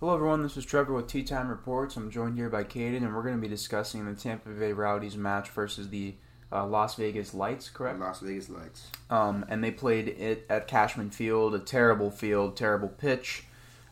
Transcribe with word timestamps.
Hello, 0.00 0.14
everyone. 0.14 0.42
This 0.42 0.56
is 0.56 0.64
Trevor 0.64 0.94
with 0.94 1.08
Tea 1.08 1.24
Time 1.24 1.48
Reports. 1.48 1.96
I'm 1.96 2.10
joined 2.10 2.36
here 2.36 2.48
by 2.48 2.62
Caden, 2.62 2.98
and 2.98 3.14
we're 3.14 3.22
going 3.22 3.34
to 3.34 3.40
be 3.40 3.48
discussing 3.48 4.04
the 4.06 4.14
Tampa 4.14 4.50
Bay 4.50 4.72
Rowdies 4.72 5.16
match 5.16 5.48
versus 5.50 5.88
the 5.88 6.14
uh, 6.52 6.64
Las 6.66 6.94
Vegas 6.94 7.34
Lights, 7.34 7.68
correct? 7.68 7.98
Las 7.98 8.20
Vegas 8.20 8.48
Lights. 8.48 8.86
Um, 9.10 9.44
and 9.48 9.62
they 9.62 9.72
played 9.72 10.08
it 10.08 10.46
at 10.48 10.68
Cashman 10.68 11.10
Field, 11.10 11.54
a 11.54 11.58
terrible 11.58 12.10
field, 12.12 12.56
terrible 12.56 12.88
pitch, 12.88 13.44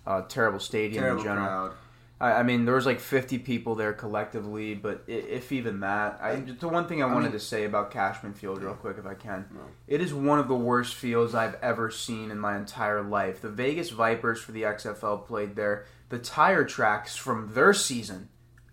uh, 0.06 0.22
terrible 0.22 0.60
stadium 0.60 1.02
Terrible 1.02 1.20
in 1.22 1.24
general. 1.26 1.46
crowd. 1.46 1.72
I, 2.18 2.32
I 2.34 2.42
mean, 2.44 2.64
there 2.66 2.76
was 2.76 2.86
like 2.86 3.00
50 3.00 3.40
people 3.40 3.74
there 3.74 3.92
collectively, 3.92 4.74
but 4.74 5.02
if 5.08 5.50
even 5.52 5.80
that, 5.80 6.18
I, 6.22 6.36
the 6.36 6.68
one 6.68 6.86
thing 6.86 7.02
I, 7.02 7.08
I 7.08 7.12
wanted 7.12 7.30
mean- 7.30 7.32
to 7.32 7.40
say 7.40 7.64
about 7.64 7.90
Cashman 7.90 8.32
Field, 8.32 8.62
real 8.62 8.74
quick, 8.74 8.96
if 8.96 9.06
I 9.06 9.14
can, 9.14 9.44
No. 9.52 9.60
it 9.88 10.00
is 10.00 10.14
one 10.14 10.38
of 10.38 10.46
the 10.46 10.54
worst 10.54 10.94
fields 10.94 11.34
I've 11.34 11.56
ever 11.56 11.90
seen 11.90 12.30
in 12.30 12.38
my 12.38 12.56
entire 12.56 13.02
life. 13.02 13.42
The 13.42 13.50
Vegas 13.50 13.90
Vipers 13.90 14.40
for 14.40 14.52
the 14.52 14.62
XFL 14.62 15.26
played 15.26 15.56
there. 15.56 15.84
The 16.08 16.18
tire 16.18 16.64
tracks 16.64 17.16
from 17.16 17.52
their 17.54 17.72
season 17.74 18.28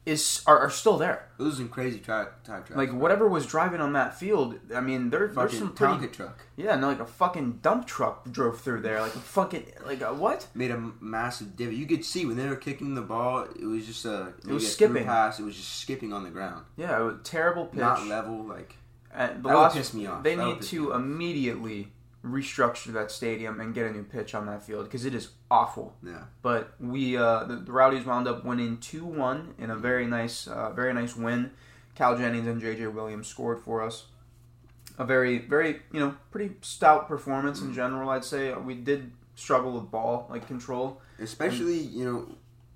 is 0.06 0.44
are, 0.46 0.60
are 0.60 0.70
still 0.70 0.98
there. 0.98 1.30
It 1.40 1.44
was 1.44 1.58
some 1.58 1.70
crazy 1.70 1.98
track, 2.00 2.44
time 2.44 2.64
tracks. 2.64 2.76
Like 2.76 2.92
whatever 2.92 3.28
was 3.28 3.46
driving 3.46 3.80
on 3.80 3.94
that 3.94 4.18
field, 4.20 4.60
I 4.76 4.82
mean, 4.82 5.10
there, 5.10 5.28
there's 5.28 5.58
some 5.58 5.74
pretty 5.74 6.08
truck 6.08 6.46
yeah, 6.58 6.76
no, 6.76 6.88
like 6.88 7.00
a 7.00 7.06
fucking 7.06 7.60
dump 7.62 7.88
truck 7.88 8.30
drove 8.30 8.60
through 8.60 8.82
there, 8.82 9.00
like 9.02 9.16
a 9.16 9.20
fucking 9.20 9.66
like 9.86 10.02
a 10.02 10.14
what? 10.14 10.48
made 10.54 10.72
a 10.72 10.92
massive 11.00 11.56
divot. 11.56 11.76
You 11.76 11.86
could 11.86 12.04
see 12.04 12.26
when 12.26 12.36
they 12.36 12.48
were 12.48 12.56
kicking 12.58 12.96
the 12.96 13.02
ball, 13.02 13.44
it 13.44 13.64
was 13.66 13.88
just 13.88 14.04
a 14.06 14.34
It 14.48 14.52
was 14.54 14.70
skipping. 14.72 15.06
pass. 15.06 15.40
It 15.40 15.44
was 15.44 15.56
just 15.56 15.78
skipping 15.80 16.12
on 16.12 16.24
the 16.24 16.30
ground, 16.32 16.66
Yeah, 16.76 17.00
it 17.00 17.04
was 17.04 17.16
terrible 17.24 17.66
pitch. 17.68 17.80
not 17.80 18.06
level. 18.06 18.44
Like 18.44 18.76
And 19.14 19.42
the 19.42 19.50
That 19.50 19.58
would 19.58 19.72
piss 19.72 19.94
me 19.94 20.06
off. 20.06 20.22
They 20.24 20.36
That 20.36 20.46
need 20.46 20.62
to 20.64 20.92
immediately 20.92 21.94
restructure 22.24 22.94
that 22.94 23.12
stadium 23.12 23.60
and 23.60 23.74
get 23.76 23.86
a 23.86 23.92
new 23.92 24.04
pitch 24.04 24.34
on 24.34 24.46
that 24.46 24.64
field 24.64 24.86
because 24.86 25.04
it 25.06 25.14
is 25.14 25.30
awful. 25.52 25.94
yeah, 26.06 26.24
But 26.42 26.74
we 26.80 27.18
uh, 27.18 27.44
the, 27.44 27.58
the 27.58 27.72
Rowdies 27.72 28.06
wound 28.06 28.28
up 28.28 28.46
winning 28.46 28.78
two 28.78 29.06
one 29.06 29.54
in 29.58 29.70
a 29.70 29.76
very 29.76 30.06
nice 30.08 30.48
uh, 30.48 30.72
very 30.72 30.94
nice 30.94 31.16
win. 31.16 31.52
Cal 31.96 32.18
Jennings 32.18 32.48
and 32.48 32.62
JJ 32.62 32.94
Williams 32.94 33.28
scored 33.28 33.60
for 33.62 33.82
us. 33.84 34.06
A 34.98 35.06
very 35.06 35.40
very 35.40 35.82
you 35.92 36.00
know 36.00 36.16
pretty 36.32 36.56
stout 36.62 37.08
performance 37.08 37.62
in 37.62 37.74
general. 37.74 38.10
I'd 38.10 38.24
say 38.24 38.54
we 38.54 38.76
did 38.76 39.12
struggle 39.36 39.72
with 39.74 39.90
ball 39.92 40.28
like 40.30 40.48
control. 40.48 41.02
especially 41.20 41.78
you 41.80 42.06
know 42.06 42.28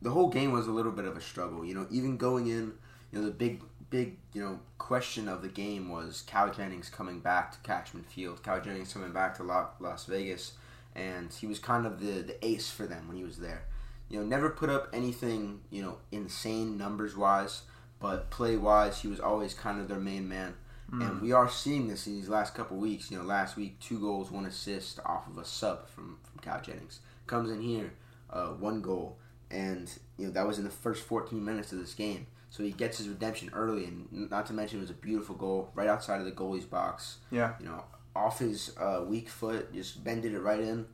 the 0.01 0.09
whole 0.11 0.27
game 0.29 0.51
was 0.51 0.67
a 0.67 0.71
little 0.71 0.91
bit 0.91 1.05
of 1.05 1.15
a 1.15 1.21
struggle. 1.21 1.63
You 1.65 1.73
know, 1.73 1.87
even 1.89 2.17
going 2.17 2.47
in, 2.47 2.73
you 3.11 3.19
know 3.19 3.25
the 3.25 3.31
big 3.31 3.61
big 3.89 4.17
you 4.33 4.41
know 4.41 4.59
question 4.77 5.27
of 5.27 5.41
the 5.41 5.47
game 5.47 5.89
was 5.89 6.23
Cal 6.27 6.51
Jennings 6.51 6.89
coming 6.89 7.19
back 7.19 7.51
to 7.51 7.59
Cashman 7.59 8.03
Field. 8.03 8.43
Cal 8.43 8.61
Jennings 8.61 8.93
coming 8.93 9.11
back 9.11 9.35
to 9.37 9.43
La- 9.43 9.69
Las 9.79 10.05
Vegas, 10.05 10.53
and 10.95 11.31
he 11.33 11.47
was 11.47 11.59
kind 11.59 11.85
of 11.85 11.99
the 11.99 12.21
the 12.21 12.45
ace 12.45 12.69
for 12.69 12.85
them 12.85 13.07
when 13.07 13.17
he 13.17 13.23
was 13.23 13.37
there. 13.37 13.63
You 14.09 14.19
know, 14.19 14.25
never 14.25 14.49
put 14.49 14.69
up 14.69 14.89
anything 14.93 15.61
you 15.69 15.81
know 15.81 15.97
insane 16.11 16.77
numbers 16.77 17.15
wise, 17.15 17.63
but 17.99 18.29
play 18.29 18.57
wise, 18.57 19.01
he 19.01 19.07
was 19.07 19.19
always 19.19 19.53
kind 19.53 19.79
of 19.79 19.87
their 19.87 19.99
main 19.99 20.27
man. 20.27 20.55
And 20.89 21.21
we 21.21 21.33
are 21.33 21.49
seeing 21.49 21.89
this 21.89 22.07
in 22.07 22.15
these 22.15 22.29
last 22.29 22.55
couple 22.55 22.77
weeks. 22.77 23.11
You 23.11 23.17
know, 23.17 23.25
last 23.25 23.57
week 23.57 23.77
two 23.81 23.99
goals, 23.99 24.31
one 24.31 24.45
assist 24.45 25.01
off 25.05 25.27
of 25.27 25.37
a 25.37 25.43
sub 25.43 25.89
from 25.89 26.17
from 26.23 26.39
Cal 26.39 26.61
Jennings. 26.61 27.01
Comes 27.25 27.49
in 27.51 27.61
here, 27.61 27.91
uh, 28.29 28.47
one 28.51 28.81
goal, 28.81 29.17
and 29.51 29.91
you 30.17 30.27
know 30.27 30.31
that 30.31 30.47
was 30.47 30.57
in 30.59 30.63
the 30.63 30.69
first 30.69 31.03
14 31.03 31.43
minutes 31.43 31.73
of 31.73 31.79
this 31.79 31.93
game. 31.93 32.27
So 32.49 32.63
he 32.63 32.71
gets 32.71 32.97
his 32.97 33.09
redemption 33.09 33.49
early, 33.53 33.85
and 33.85 34.29
not 34.31 34.45
to 34.47 34.53
mention 34.53 34.79
it 34.79 34.81
was 34.81 34.89
a 34.89 34.93
beautiful 34.93 35.35
goal 35.35 35.69
right 35.75 35.87
outside 35.89 36.19
of 36.19 36.25
the 36.25 36.31
goalie's 36.31 36.65
box. 36.65 37.17
Yeah. 37.29 37.53
You 37.59 37.65
know, 37.67 37.83
off 38.15 38.39
his 38.39 38.75
uh, 38.79 39.03
weak 39.05 39.29
foot, 39.29 39.73
just 39.73 40.03
bended 40.03 40.33
it 40.33 40.39
right 40.39 40.59
in. 40.61 40.85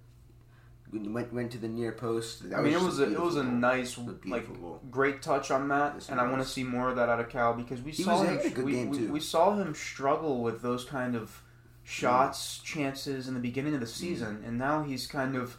Went 0.92 1.34
went 1.34 1.52
to 1.54 1.58
the 1.58 1.68
near 1.68 1.92
post. 1.92 2.48
That 2.50 2.60
I 2.60 2.62
mean, 2.62 2.74
it 2.74 2.82
was 2.82 3.00
a, 3.00 3.12
it 3.12 3.20
was 3.20 3.36
a 3.36 3.44
nice 3.44 3.98
a 3.98 4.16
like 4.26 4.48
goal. 4.62 4.80
great 4.92 5.24
touch 5.24 5.50
on 5.50 5.68
that, 5.70 5.94
Yes, 5.96 6.10
and 6.10 6.20
I 6.20 6.30
want 6.30 6.44
to 6.44 6.48
see 6.48 6.64
more 6.64 6.90
of 6.90 6.98
that 6.98 7.10
out 7.10 7.20
of 7.20 7.30
Cal 7.30 7.54
because 7.56 7.82
we 7.82 7.92
He 7.92 8.04
saw 8.04 8.22
him. 8.22 8.38
good 8.54 8.64
we, 8.64 8.86
we- 8.86 9.08
we 9.08 9.20
saw 9.20 9.56
him 9.56 9.74
struggle 9.74 10.44
with 10.44 10.62
those 10.62 10.86
kind 10.86 11.16
of 11.16 11.42
shots, 11.84 12.60
chances 12.60 13.28
in 13.28 13.34
the 13.34 13.40
beginning 13.40 13.74
of 13.74 13.80
the 13.80 13.88
season, 13.88 14.44
and 14.46 14.60
now 14.60 14.84
he's 14.84 15.08
kind 15.08 15.36
of, 15.36 15.58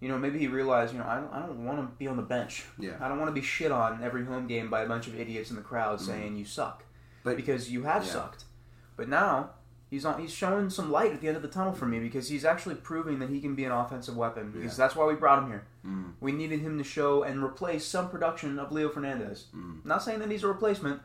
you 0.00 0.08
know, 0.08 0.18
maybe 0.18 0.38
he 0.38 0.48
realized, 0.48 0.92
you 0.92 0.98
know, 0.98 1.06
I 1.06 1.16
don't, 1.16 1.32
I 1.32 1.40
don't 1.40 1.64
want 1.64 1.78
to 1.80 1.86
be 1.98 2.06
on 2.08 2.16
the 2.16 2.22
bench. 2.22 2.64
Yeah. 2.78 2.92
I 3.00 3.08
don't 3.08 3.18
want 3.18 3.28
to 3.28 3.38
be 3.38 3.46
shit 3.46 3.70
on 3.70 4.02
every 4.02 4.24
home 4.24 4.46
game 4.46 4.70
by 4.70 4.82
a 4.82 4.86
bunch 4.88 5.06
of 5.06 5.18
idiots 5.18 5.50
in 5.50 5.56
the 5.56 5.62
crowd 5.62 6.00
saying 6.00 6.36
you 6.36 6.44
suck, 6.44 6.84
But- 7.22 7.36
because 7.36 7.70
you 7.70 7.82
have 7.84 8.04
yeah. 8.04 8.10
sucked. 8.12 8.44
But 8.96 9.08
now. 9.08 9.50
He's 9.90 10.04
on. 10.04 10.20
He's 10.20 10.30
showing 10.32 10.70
some 10.70 10.92
light 10.92 11.10
at 11.12 11.20
the 11.20 11.26
end 11.26 11.36
of 11.36 11.42
the 11.42 11.48
tunnel 11.48 11.72
for 11.72 11.84
me 11.84 11.98
because 11.98 12.28
he's 12.28 12.44
actually 12.44 12.76
proving 12.76 13.18
that 13.18 13.28
he 13.28 13.40
can 13.40 13.56
be 13.56 13.64
an 13.64 13.72
offensive 13.72 14.16
weapon. 14.16 14.52
Because 14.52 14.78
Yeah. 14.78 14.84
that's 14.84 14.94
why 14.94 15.04
we 15.04 15.14
brought 15.16 15.42
him 15.42 15.48
here. 15.48 15.64
Mm. 15.84 16.12
We 16.20 16.30
needed 16.30 16.60
him 16.60 16.78
to 16.78 16.84
show 16.84 17.24
and 17.24 17.42
replace 17.42 17.84
some 17.86 18.08
production 18.08 18.60
of 18.60 18.70
Leo 18.70 18.88
Fernandes. 18.88 19.46
Mm. 19.52 19.84
Not 19.84 20.04
saying 20.04 20.20
that 20.20 20.30
he's 20.30 20.44
a 20.44 20.46
replacement, 20.46 21.02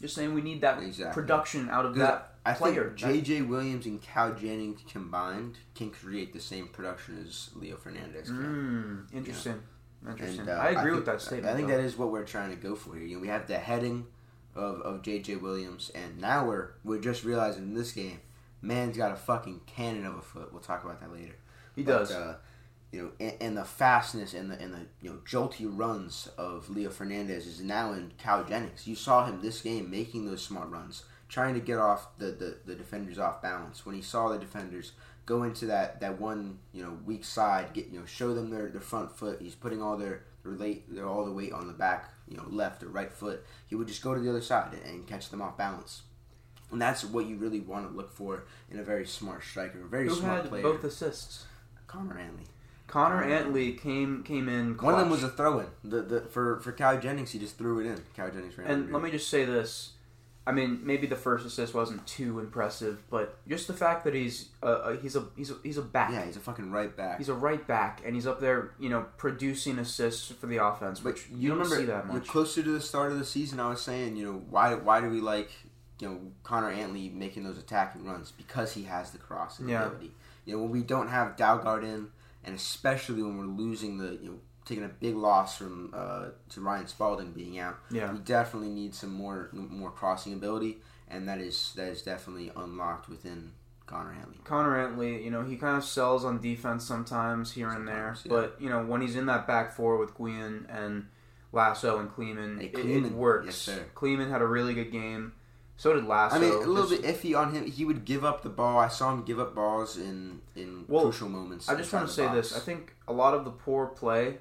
just 0.00 0.14
saying 0.14 0.32
we 0.32 0.40
need 0.40 0.62
that 0.62 0.82
Exactly. 0.82 1.12
production 1.12 1.68
out 1.68 1.84
of 1.84 1.96
that 1.96 2.33
I 2.46 2.52
player. 2.52 2.84
think 2.88 2.96
J.J. 2.96 3.42
Williams 3.42 3.86
and 3.86 4.00
Cal 4.02 4.34
Jennings 4.34 4.80
combined 4.90 5.56
can 5.74 5.90
create 5.90 6.32
the 6.32 6.40
same 6.40 6.68
production 6.68 7.24
as 7.26 7.50
Leo 7.54 7.76
Fernandes 7.76 8.26
can. 8.26 9.06
Mm, 9.10 9.16
interesting. 9.16 9.62
Interesting. 10.06 10.40
And, 10.40 10.50
uh, 10.50 10.52
I 10.52 10.68
agree 10.70 10.82
think- 10.84 10.94
with 10.96 11.06
that 11.06 11.20
statement. 11.22 11.46
I 11.52 11.56
think 11.56 11.68
though. 11.68 11.76
that 11.78 11.82
is 11.84 11.96
what 11.96 12.10
we're 12.10 12.24
trying 12.24 12.50
to 12.50 12.56
go 12.56 12.74
for 12.74 12.94
here. 12.96 13.04
You 13.06 13.16
know, 13.16 13.22
we 13.22 13.28
have 13.28 13.46
the 13.46 13.58
heading 13.58 14.06
of, 14.54 14.80
of 14.82 15.02
J.J. 15.02 15.36
Williams, 15.36 15.90
and 15.94 16.20
now 16.20 16.46
we're 16.46 16.72
we're 16.84 17.00
just 17.00 17.24
realizing 17.24 17.62
in 17.64 17.74
this 17.74 17.92
game, 17.92 18.20
man's 18.60 18.96
got 18.96 19.10
a 19.12 19.16
fucking 19.16 19.62
cannon 19.66 20.04
of 20.04 20.14
a 20.16 20.20
foot. 20.22 20.52
We'll 20.52 20.60
talk 20.60 20.84
about 20.84 21.00
that 21.00 21.12
later. 21.12 21.36
he 21.74 21.82
But, 21.82 21.92
does. 22.00 22.10
Uh, 22.12 22.36
you 22.92 23.02
know, 23.02 23.10
and, 23.18 23.34
and 23.40 23.56
the 23.56 23.64
fastness 23.64 24.34
and 24.34 24.50
the 24.50 24.60
and 24.60 24.72
the 24.72 24.86
you 25.00 25.10
know 25.10 25.16
jolty 25.26 25.66
runs 25.68 26.28
of 26.38 26.68
Leo 26.70 26.90
Fernandes 26.90 27.46
is 27.46 27.60
now 27.62 27.92
in 27.92 28.12
Cal 28.18 28.44
Jennings. 28.44 28.86
You 28.86 28.94
saw 28.94 29.24
him 29.26 29.40
this 29.40 29.62
game 29.62 29.90
making 29.90 30.26
those 30.26 30.42
smart 30.44 30.68
runs, 30.68 31.04
trying 31.34 31.54
to 31.54 31.60
get 31.60 31.78
off 31.78 32.16
the, 32.16 32.26
the, 32.26 32.56
the 32.64 32.76
defenders 32.76 33.18
off 33.18 33.42
balance. 33.42 33.84
When 33.84 33.96
he 33.96 34.02
saw 34.02 34.28
the 34.28 34.38
defenders 34.38 34.92
go 35.26 35.42
into 35.42 35.66
that, 35.66 35.98
that 35.98 36.20
one 36.20 36.60
you 36.72 36.80
know 36.80 36.96
weak 37.04 37.24
side, 37.24 37.72
get 37.72 37.88
you 37.88 37.98
know 37.98 38.06
show 38.06 38.32
them 38.34 38.50
their, 38.50 38.68
their 38.68 38.80
front 38.80 39.10
foot. 39.10 39.38
He's 39.42 39.56
putting 39.56 39.82
all 39.82 39.96
their 39.96 40.22
their, 40.44 40.52
late, 40.52 40.94
their 40.94 41.08
all 41.08 41.24
the 41.24 41.32
weight 41.32 41.52
on 41.52 41.66
the 41.66 41.72
back, 41.72 42.12
you 42.28 42.36
know 42.36 42.44
left 42.48 42.84
or 42.84 42.88
right 42.88 43.12
foot. 43.12 43.44
He 43.66 43.74
would 43.74 43.88
just 43.88 44.00
go 44.00 44.14
to 44.14 44.20
the 44.20 44.30
other 44.30 44.40
side 44.40 44.78
and, 44.86 45.08
catch 45.08 45.30
them 45.30 45.42
off 45.42 45.58
balance. 45.58 46.02
And 46.70 46.80
that's 46.80 47.04
what 47.04 47.26
you 47.26 47.34
really 47.36 47.60
want 47.60 47.90
to 47.90 47.96
look 47.96 48.12
for 48.12 48.44
in 48.70 48.78
a 48.78 48.84
very 48.84 49.04
smart 49.04 49.42
striker, 49.42 49.82
a 49.84 49.88
very 49.88 50.08
Who 50.08 50.14
smart 50.14 50.42
had 50.42 50.50
player. 50.50 50.62
both 50.62 50.84
assists? 50.84 51.46
Connor 51.88 52.16
Antley. 52.16 52.46
Connor 52.86 53.24
Antley 53.24 53.72
came 53.72 54.22
came 54.22 54.48
in. 54.48 54.76
One 54.76 54.94
of 54.94 55.00
them 55.00 55.10
was 55.10 55.24
a 55.24 55.30
throw 55.30 55.58
in. 55.58 55.66
The, 55.82 56.02
the 56.02 56.20
for 56.20 56.60
for 56.60 56.70
Cal 56.70 57.00
Jennings, 57.00 57.32
he 57.32 57.40
just 57.40 57.58
threw 57.58 57.80
it 57.80 57.86
in. 57.86 58.00
Cal 58.14 58.30
Jennings 58.30 58.56
ran. 58.56 58.70
And 58.70 58.92
let 58.92 59.02
me 59.02 59.10
just 59.10 59.28
say 59.28 59.44
this. 59.44 59.94
I 60.46 60.52
mean, 60.52 60.80
maybe 60.84 61.06
the 61.06 61.16
first 61.16 61.46
assist 61.46 61.72
wasn't 61.72 62.06
too 62.06 62.38
impressive, 62.38 63.02
but 63.08 63.38
just 63.48 63.66
the 63.66 63.72
fact 63.72 64.04
that 64.04 64.12
he's 64.14 64.50
uh, 64.62 64.66
uh, 64.66 64.96
he's 64.98 65.16
a 65.16 65.24
he's 65.36 65.50
a 65.50 65.56
he's 65.62 65.78
a 65.78 65.82
back. 65.82 66.10
Yeah, 66.12 66.26
he's 66.26 66.36
a 66.36 66.40
fucking 66.40 66.70
right 66.70 66.94
back. 66.94 67.16
He's 67.18 67.30
a 67.30 67.34
right 67.34 67.66
back, 67.66 68.02
and 68.04 68.14
he's 68.14 68.26
up 68.26 68.40
there, 68.40 68.72
you 68.78 68.90
know, 68.90 69.06
producing 69.16 69.78
assists 69.78 70.30
for 70.30 70.46
the 70.46 70.58
offense, 70.58 71.00
but 71.00 71.14
which 71.14 71.28
you, 71.30 71.48
don't 71.48 71.58
remember 71.58 71.76
see 71.76 71.84
that 71.86 72.06
much. 72.06 72.26
closer 72.28 72.62
to 72.62 72.70
the 72.70 72.80
start 72.80 73.10
of 73.10 73.18
the 73.18 73.24
season, 73.24 73.58
I 73.58 73.70
was 73.70 73.80
saying, 73.80 74.16
you 74.16 74.24
know, 74.26 74.42
why 74.50 74.74
why 74.74 75.00
do 75.00 75.08
we 75.08 75.20
like 75.20 75.50
you 76.00 76.08
know 76.08 76.20
Connor 76.42 76.70
Antley 76.70 77.08
making 77.08 77.44
those 77.44 77.56
attacking 77.56 78.04
runs 78.04 78.30
because 78.32 78.74
he 78.74 78.82
has 78.82 79.12
the 79.12 79.18
crossing 79.18 79.68
Yeah. 79.68 79.86
ability. 79.86 80.12
You 80.44 80.56
know, 80.56 80.62
when 80.64 80.72
we 80.72 80.82
don't 80.82 81.08
have 81.08 81.36
Dalgaard 81.36 81.84
in, 81.84 82.08
and 82.44 82.54
especially 82.54 83.22
when 83.22 83.38
we're 83.38 83.44
losing 83.46 83.96
the 83.96 84.18
you 84.20 84.28
know 84.28 84.38
taking 84.64 84.84
a 84.84 84.88
big 84.88 85.14
loss 85.16 85.56
from 85.58 85.92
uh, 85.94 86.26
to 86.50 86.60
Ryan 86.60 86.86
Spaulding 86.86 87.32
being 87.32 87.58
out, 87.58 87.76
Yeah. 87.90 88.12
we 88.12 88.18
definitely 88.18 88.70
need 88.70 88.94
some 88.94 89.12
more 89.12 89.48
more 89.52 89.90
crossing 89.90 90.32
ability, 90.32 90.78
and 91.08 91.28
that 91.28 91.38
is 91.40 91.72
that 91.76 91.88
is 91.88 92.02
definitely 92.02 92.50
unlocked 92.56 93.08
within 93.08 93.52
Connor 93.86 94.12
Antley. 94.14 94.38
Connor 94.44 94.80
Antley, 94.80 95.22
you 95.22 95.30
know, 95.30 95.42
he 95.44 95.56
kind 95.56 95.76
of 95.76 95.84
sells 95.84 96.24
on 96.24 96.40
defense 96.40 96.84
sometimes 96.84 97.52
here 97.52 97.68
and 97.70 97.86
there, 97.86 98.14
yeah. 98.24 98.28
but 98.30 98.56
you 98.58 98.68
know, 98.70 98.84
when 98.84 99.00
he's 99.02 99.16
in 99.16 99.26
that 99.26 99.46
back 99.46 99.72
four 99.72 99.98
with 99.98 100.14
Guillen 100.16 100.66
and 100.70 101.06
Lasso 101.52 101.98
and 101.98 102.10
Kleemann, 102.10 102.58
Hey, 102.60 102.66
it, 102.68 103.04
it 103.06 103.12
works. 103.12 103.46
yes, 103.46 103.56
sir. 103.56 103.84
Kleemann 103.94 104.30
had 104.30 104.40
a 104.42 104.46
really 104.46 104.74
good 104.74 104.90
game. 104.90 105.34
So 105.76 105.92
did 105.92 106.04
Lasso. 106.04 106.36
I 106.36 106.38
mean, 106.38 106.52
a 106.52 106.58
little 106.58 106.88
Just- 106.88 107.02
bit 107.02 107.16
iffy 107.16 107.36
on 107.36 107.52
him. 107.52 107.66
He 107.66 107.84
would 107.84 108.04
give 108.04 108.24
up 108.24 108.42
the 108.42 108.48
ball. 108.48 108.78
I 108.78 108.86
saw 108.88 109.12
him 109.12 109.24
give 109.24 109.38
up 109.40 109.54
balls 109.56 109.96
in 109.98 110.40
in 110.56 110.84
Well, 110.88 111.02
crucial 111.02 111.28
moments. 111.28 111.68
I 111.68 111.74
just 111.74 111.92
want 111.92 112.06
to 112.06 112.12
say 112.12 112.26
box. 112.26 112.36
this. 112.50 112.56
I 112.56 112.60
think 112.60 112.94
a 113.08 113.12
lot 113.12 113.34
of 113.34 113.44
the 113.44 113.50
poor 113.50 113.86
play, 113.88 114.38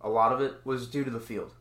a 0.00 0.08
lot 0.08 0.32
of 0.32 0.40
it 0.40 0.54
was 0.64 0.86
due 0.86 1.04
to 1.04 1.10
the 1.10 1.20
field. 1.20 1.52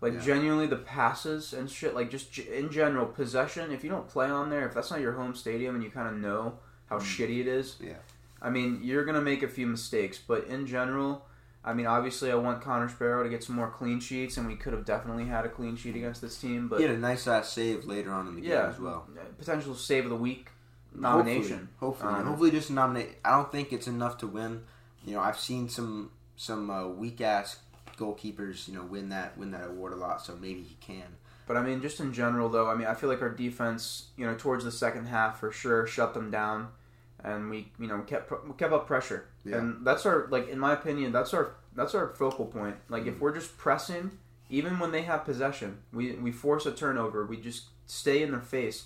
Like 0.00 0.14
Yeah. 0.14 0.20
genuinely, 0.20 0.66
the 0.66 0.76
passes 0.76 1.52
and 1.52 1.70
shit. 1.70 1.94
Like 1.94 2.10
just 2.10 2.36
in 2.38 2.70
general, 2.70 3.06
possession. 3.06 3.70
If 3.70 3.84
you 3.84 3.90
don't 3.90 4.08
play 4.08 4.28
on 4.28 4.50
there, 4.50 4.66
if 4.66 4.74
that's 4.74 4.90
not 4.90 5.00
your 5.00 5.12
home 5.12 5.34
stadium, 5.34 5.74
and 5.76 5.84
you 5.84 5.90
kind 5.90 6.08
of 6.08 6.14
know 6.14 6.58
how 6.88 6.98
shitty 6.98 7.40
it 7.40 7.46
is, 7.46 7.76
Mm. 7.80 7.86
Yeah. 7.88 7.94
I 8.40 8.50
mean, 8.50 8.80
you're 8.82 9.04
gonna 9.04 9.20
make 9.20 9.42
a 9.44 9.48
few 9.48 9.66
mistakes. 9.68 10.18
But 10.18 10.46
in 10.48 10.66
general, 10.66 11.24
I 11.64 11.72
mean, 11.74 11.86
obviously, 11.86 12.32
I 12.32 12.34
want 12.34 12.60
Connor 12.60 12.88
Sparrow 12.88 13.22
to 13.22 13.28
get 13.28 13.44
some 13.44 13.54
more 13.54 13.70
clean 13.70 14.00
sheets, 14.00 14.36
and 14.36 14.48
we 14.48 14.56
could 14.56 14.72
have 14.72 14.84
definitely 14.84 15.26
had 15.26 15.44
a 15.44 15.48
clean 15.48 15.76
sheet 15.76 15.94
against 15.94 16.20
this 16.20 16.36
team. 16.40 16.66
But 16.66 16.80
he 16.80 16.86
had 16.86 16.96
a 16.96 16.98
nice 16.98 17.28
ass 17.28 17.52
save 17.52 17.84
later 17.84 18.10
on 18.12 18.26
in 18.26 18.34
the 18.34 18.42
yeah, 18.42 18.62
game 18.62 18.70
as 18.70 18.80
well. 18.80 19.06
potential 19.38 19.76
save 19.76 20.04
of 20.04 20.10
the 20.10 20.16
week 20.16 20.48
nomination. 20.92 21.68
Hopefully, 21.78 22.06
hopefully, 22.10 22.14
Um, 22.22 22.26
hopefully 22.26 22.50
just 22.50 22.70
nominate. 22.70 23.18
I 23.24 23.36
don't 23.36 23.52
think 23.52 23.72
it's 23.72 23.86
enough 23.86 24.18
to 24.18 24.26
win. 24.26 24.64
You 25.04 25.14
know, 25.14 25.20
I've 25.20 25.38
seen 25.38 25.68
some 25.68 26.10
some 26.36 26.68
uh, 26.70 26.88
weak 26.88 27.20
ass 27.20 27.60
goalkeepers, 27.96 28.68
you 28.68 28.74
know, 28.74 28.82
win 28.84 29.08
that 29.10 29.36
win 29.38 29.50
that 29.52 29.68
award 29.68 29.92
a 29.92 29.96
lot. 29.96 30.22
So 30.24 30.34
maybe 30.36 30.62
he 30.62 30.76
can. 30.80 31.16
But 31.46 31.56
I 31.56 31.62
mean, 31.62 31.82
just 31.82 31.98
in 32.00 32.12
general, 32.12 32.48
though, 32.48 32.68
I 32.70 32.74
mean, 32.74 32.86
I 32.86 32.94
feel 32.94 33.08
like 33.08 33.20
our 33.22 33.28
defense, 33.30 34.06
you 34.16 34.24
know, 34.24 34.34
towards 34.36 34.64
the 34.64 34.70
second 34.72 35.06
half 35.06 35.40
for 35.40 35.50
sure, 35.50 35.86
shut 35.86 36.14
them 36.14 36.30
down, 36.30 36.68
and 37.22 37.50
we, 37.50 37.68
you 37.78 37.88
know, 37.88 38.00
kept 38.02 38.30
we 38.46 38.54
kept 38.56 38.72
up 38.72 38.86
pressure, 38.86 39.26
Yeah. 39.44 39.56
and 39.58 39.84
that's 39.84 40.06
our 40.06 40.26
like, 40.30 40.48
in 40.48 40.58
my 40.58 40.72
opinion, 40.72 41.12
that's 41.12 41.34
our 41.34 41.54
that's 41.74 41.94
our 41.94 42.08
focal 42.14 42.46
point. 42.46 42.76
Like, 42.88 43.04
Mm. 43.04 43.08
if 43.08 43.20
we're 43.20 43.34
just 43.34 43.56
pressing, 43.58 44.12
even 44.50 44.78
when 44.78 44.92
they 44.92 45.02
have 45.02 45.24
possession, 45.24 45.78
we 45.92 46.12
we 46.12 46.30
force 46.32 46.64
a 46.66 46.72
turnover, 46.72 47.26
we 47.26 47.36
just 47.38 47.64
stay 47.86 48.22
in 48.22 48.30
their 48.30 48.40
face, 48.40 48.84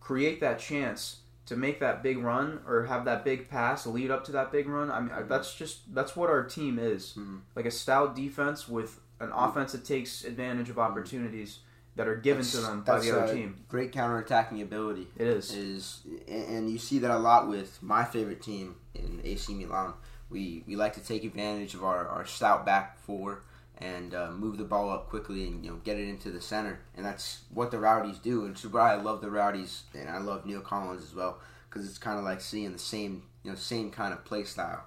create 0.00 0.40
that 0.40 0.58
chance 0.58 1.20
to 1.46 1.56
make 1.56 1.80
that 1.80 2.02
big 2.02 2.18
run 2.18 2.60
or 2.66 2.84
have 2.86 3.04
that 3.04 3.24
big 3.24 3.48
pass 3.48 3.86
lead 3.86 4.10
up 4.10 4.24
to 4.24 4.32
that 4.32 4.50
big 4.52 4.68
run. 4.68 4.90
I 4.90 5.00
mean, 5.00 5.10
I- 5.12 5.22
that's 5.22 5.54
just 5.54 5.94
that's 5.94 6.14
what 6.16 6.28
our 6.30 6.42
team 6.44 6.78
is, 6.78 7.14
Mhm. 7.18 7.40
like 7.54 7.66
a 7.66 7.70
stout 7.70 8.14
defense 8.16 8.68
with 8.68 9.00
an 9.20 9.30
offense 9.32 9.72
that 9.72 9.84
takes 9.84 10.24
advantage 10.24 10.68
of 10.70 10.78
opportunities 10.78 11.60
that 11.94 12.06
are 12.08 12.16
given 12.16 12.44
to 12.44 12.56
That's- 12.56 12.68
them 12.70 12.82
by 12.82 12.98
the 13.00 13.10
other 13.22 13.32
team. 13.32 13.64
Great 13.68 13.92
counterattacking 13.92 14.60
ability. 14.62 15.08
It 15.16 15.26
is. 15.26 15.52
is 15.54 16.00
and 16.28 16.48
and 16.56 16.70
you 16.70 16.78
see 16.78 16.98
that 16.98 17.10
a 17.10 17.18
lot 17.18 17.48
with 17.48 17.82
my 17.82 18.04
favorite 18.04 18.42
team 18.42 18.76
in 18.94 19.20
AC 19.24 19.54
Milan. 19.54 19.94
We 20.28 20.64
we 20.66 20.74
like 20.76 20.94
to 20.94 21.00
take 21.00 21.22
advantage 21.24 21.74
of 21.74 21.84
our, 21.84 22.06
our 22.08 22.26
stout 22.26 22.66
back 22.66 22.98
four 22.98 23.42
and 23.78 24.14
uh, 24.14 24.30
move 24.30 24.56
the 24.58 24.64
ball 24.64 24.90
up 24.90 25.08
quickly 25.08 25.46
and 25.46 25.64
you 25.64 25.70
know 25.70 25.76
get 25.84 25.98
it 25.98 26.08
into 26.08 26.30
the 26.30 26.40
center, 26.40 26.80
and 26.96 27.04
that's 27.04 27.42
what 27.52 27.70
the 27.70 27.78
Rowdies 27.78 28.18
do. 28.18 28.44
And 28.46 28.56
so 28.56 28.68
why 28.68 28.92
I 28.92 28.96
love 28.96 29.20
the 29.20 29.30
Rowdies 29.30 29.82
and 29.94 30.08
I 30.08 30.18
love 30.18 30.46
Neil 30.46 30.60
Collins 30.60 31.02
as 31.02 31.14
well 31.14 31.38
because 31.68 31.88
it's 31.88 31.98
kind 31.98 32.18
of 32.18 32.24
like 32.24 32.40
seeing 32.40 32.72
the 32.72 32.78
same 32.78 33.22
you 33.44 33.50
know 33.50 33.56
same 33.56 33.90
kind 33.90 34.12
of 34.12 34.24
play 34.24 34.44
style, 34.44 34.84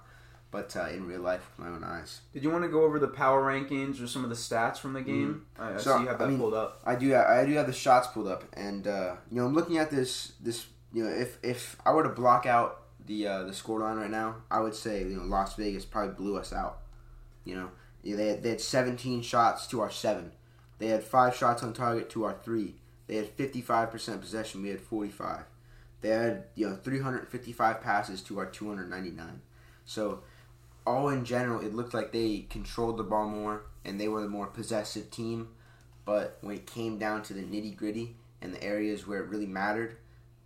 but 0.50 0.74
uh, 0.76 0.88
in 0.88 1.06
real 1.06 1.20
life 1.20 1.48
with 1.56 1.66
my 1.66 1.72
own 1.74 1.84
eyes. 1.84 2.20
Did 2.32 2.42
you 2.42 2.50
want 2.50 2.64
to 2.64 2.68
go 2.68 2.82
over 2.82 2.98
the 2.98 3.08
power 3.08 3.42
rankings 3.42 4.02
or 4.02 4.06
some 4.08 4.24
of 4.24 4.30
the 4.30 4.36
stats 4.36 4.78
from 4.78 4.92
the 4.94 5.02
game? 5.02 5.46
I, 5.58 5.62
I 5.62 5.68
Mm-hmm. 5.70 5.78
So, 5.78 5.96
see 5.96 6.02
you 6.02 6.08
have 6.08 6.18
that 6.18 6.24
I 6.24 6.28
mean- 6.30 6.38
pulled 6.40 6.54
up. 6.54 6.80
I 6.84 6.94
do. 6.96 7.14
I 7.14 7.44
do 7.46 7.52
have 7.54 7.66
the 7.66 7.72
shots 7.72 8.08
pulled 8.08 8.28
up, 8.28 8.44
and 8.54 8.86
uh, 8.88 9.14
you 9.30 9.36
know, 9.40 9.46
I'm 9.46 9.54
looking 9.54 9.78
at 9.78 9.90
this. 9.90 10.32
This, 10.40 10.66
you 10.92 11.04
know, 11.04 11.10
if 11.10 11.38
if 11.44 11.76
I 11.86 11.92
were 11.92 12.02
to 12.02 12.08
block 12.08 12.44
out 12.46 12.82
the 13.06 13.26
uh, 13.28 13.42
the 13.44 13.54
score 13.54 13.80
line 13.80 13.96
right 13.96 14.10
now, 14.10 14.36
I 14.50 14.60
would 14.60 14.74
say 14.74 15.02
you 15.04 15.16
know 15.16 15.22
Las 15.24 15.54
Vegas 15.54 15.84
probably 15.84 16.14
blew 16.14 16.36
us 16.36 16.52
out. 16.52 16.78
You 17.44 17.54
know, 17.54 17.70
Yeah, 18.02 18.16
they 18.16 18.28
had, 18.28 18.42
they 18.42 18.50
had 18.50 18.60
17 18.60 19.22
shots 19.22 19.66
to 19.68 19.80
our 19.80 19.90
seven. 19.90 20.32
They 20.78 20.88
had 20.88 21.04
five 21.04 21.36
shots 21.36 21.62
on 21.62 21.72
target 21.72 22.08
to 22.10 22.24
our 22.24 22.36
three. 22.42 22.76
They 23.06 23.16
had 23.16 23.36
55% 23.36 24.20
possession. 24.20 24.62
We 24.62 24.70
had 24.70 24.80
45. 24.80 25.44
They 26.00 26.08
had 26.08 26.44
you 26.54 26.68
know 26.68 26.76
355 26.76 27.80
passes 27.82 28.22
to 28.22 28.38
our 28.38 28.46
299. 28.46 29.42
So 29.84 30.22
all 30.86 31.08
in 31.08 31.24
general, 31.24 31.60
it 31.60 31.74
looked 31.74 31.94
like 31.94 32.12
they 32.12 32.46
controlled 32.48 32.96
the 32.96 33.02
ball 33.02 33.28
more 33.28 33.62
and 33.84 34.00
they 34.00 34.08
were 34.08 34.22
the 34.22 34.28
more 34.28 34.46
possessive 34.46 35.10
team. 35.10 35.48
But 36.04 36.38
when 36.40 36.56
it 36.56 36.66
came 36.66 36.98
down 36.98 37.22
to 37.24 37.34
the 37.34 37.42
nitty 37.42 37.76
gritty 37.76 38.16
and 38.40 38.54
the 38.54 38.62
areas 38.62 39.06
where 39.06 39.22
it 39.22 39.28
really 39.28 39.46
mattered, 39.46 39.96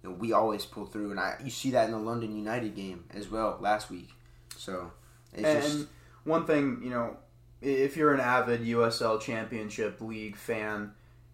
you 0.03 0.11
know, 0.11 0.17
we 0.17 0.33
always 0.33 0.67
pull 0.67 0.87
through. 0.87 1.13
And 1.13 1.21
I, 1.21 1.37
you 1.43 1.51
see 1.51 1.71
that 1.71 1.87
in 1.87 1.93
the 1.93 1.99
Loudoun 1.99 2.37
United 2.37 2.75
game 2.75 3.05
as 3.15 3.31
well 3.31 3.59
last 3.61 3.91
week. 3.91 4.11
So 4.57 4.93
it's 5.33 5.45
and 5.45 5.63
just 5.63 5.87
one 6.25 6.47
thing, 6.47 6.81
you 6.83 6.91
know, 6.91 7.17
if 7.65 7.97
you're 7.97 8.13
an 8.15 8.21
avid 8.21 8.63
USL 8.63 9.21
Championship 9.21 10.01
League 10.01 10.37
fan, 10.37 10.93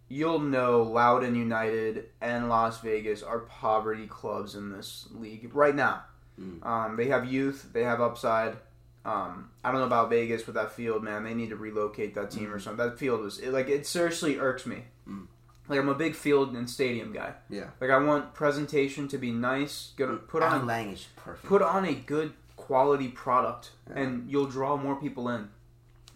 you'll 0.08 0.38
know 0.40 0.82
Loudoun 0.82 1.34
United 1.34 2.06
and 2.20 2.48
Las 2.48 2.80
Vegas 2.80 3.22
are 3.22 3.40
poverty 3.40 4.06
clubs 4.06 4.54
in 4.54 4.70
this 4.72 5.06
league 5.12 5.50
right 5.54 5.74
now. 5.74 6.02
Mm. 6.40 6.64
Um, 6.64 6.96
they 6.96 7.06
have 7.08 7.30
youth, 7.30 7.70
they 7.72 7.82
have 7.84 8.00
upside. 8.00 8.56
Um, 9.04 9.50
I 9.64 9.70
don't 9.70 9.80
know 9.80 9.86
about 9.86 10.10
Vegas 10.10 10.46
with 10.46 10.56
that 10.56 10.72
field, 10.72 11.02
man. 11.02 11.24
They 11.24 11.32
need 11.34 11.50
to 11.50 11.56
relocate 11.56 12.14
that 12.16 12.30
team 12.30 12.52
or 12.52 12.58
something. 12.58 12.86
That 12.86 12.98
field 12.98 13.22
was 13.22 13.38
it, 13.38 13.50
like 13.52 13.68
it 13.68 13.86
seriously 13.86 14.38
irks 14.38 14.66
me. 14.66 14.84
Mm. 15.08 15.26
Like 15.68 15.78
I'm 15.78 15.88
a 15.88 15.94
big 15.94 16.14
field 16.14 16.54
and 16.54 16.68
stadium 16.68 17.12
guy. 17.12 17.34
Yeah. 17.48 17.68
Like 17.80 17.90
I 17.90 17.98
want 17.98 18.34
presentation 18.34 19.08
to 19.08 19.18
be 19.18 19.32
nice. 19.32 19.92
Gonna 19.96 20.16
put 20.16 20.42
Alan 20.42 20.62
on 20.62 20.66
Lang 20.66 20.90
is 20.92 21.06
perfect. 21.16 21.46
put 21.46 21.62
on 21.62 21.84
a 21.84 21.94
good 21.94 22.32
quality 22.56 23.08
product 23.08 23.70
Yeah. 23.88 24.00
and 24.02 24.30
you'll 24.30 24.46
draw 24.46 24.76
more 24.76 24.96
people 24.96 25.28
in. 25.28 25.48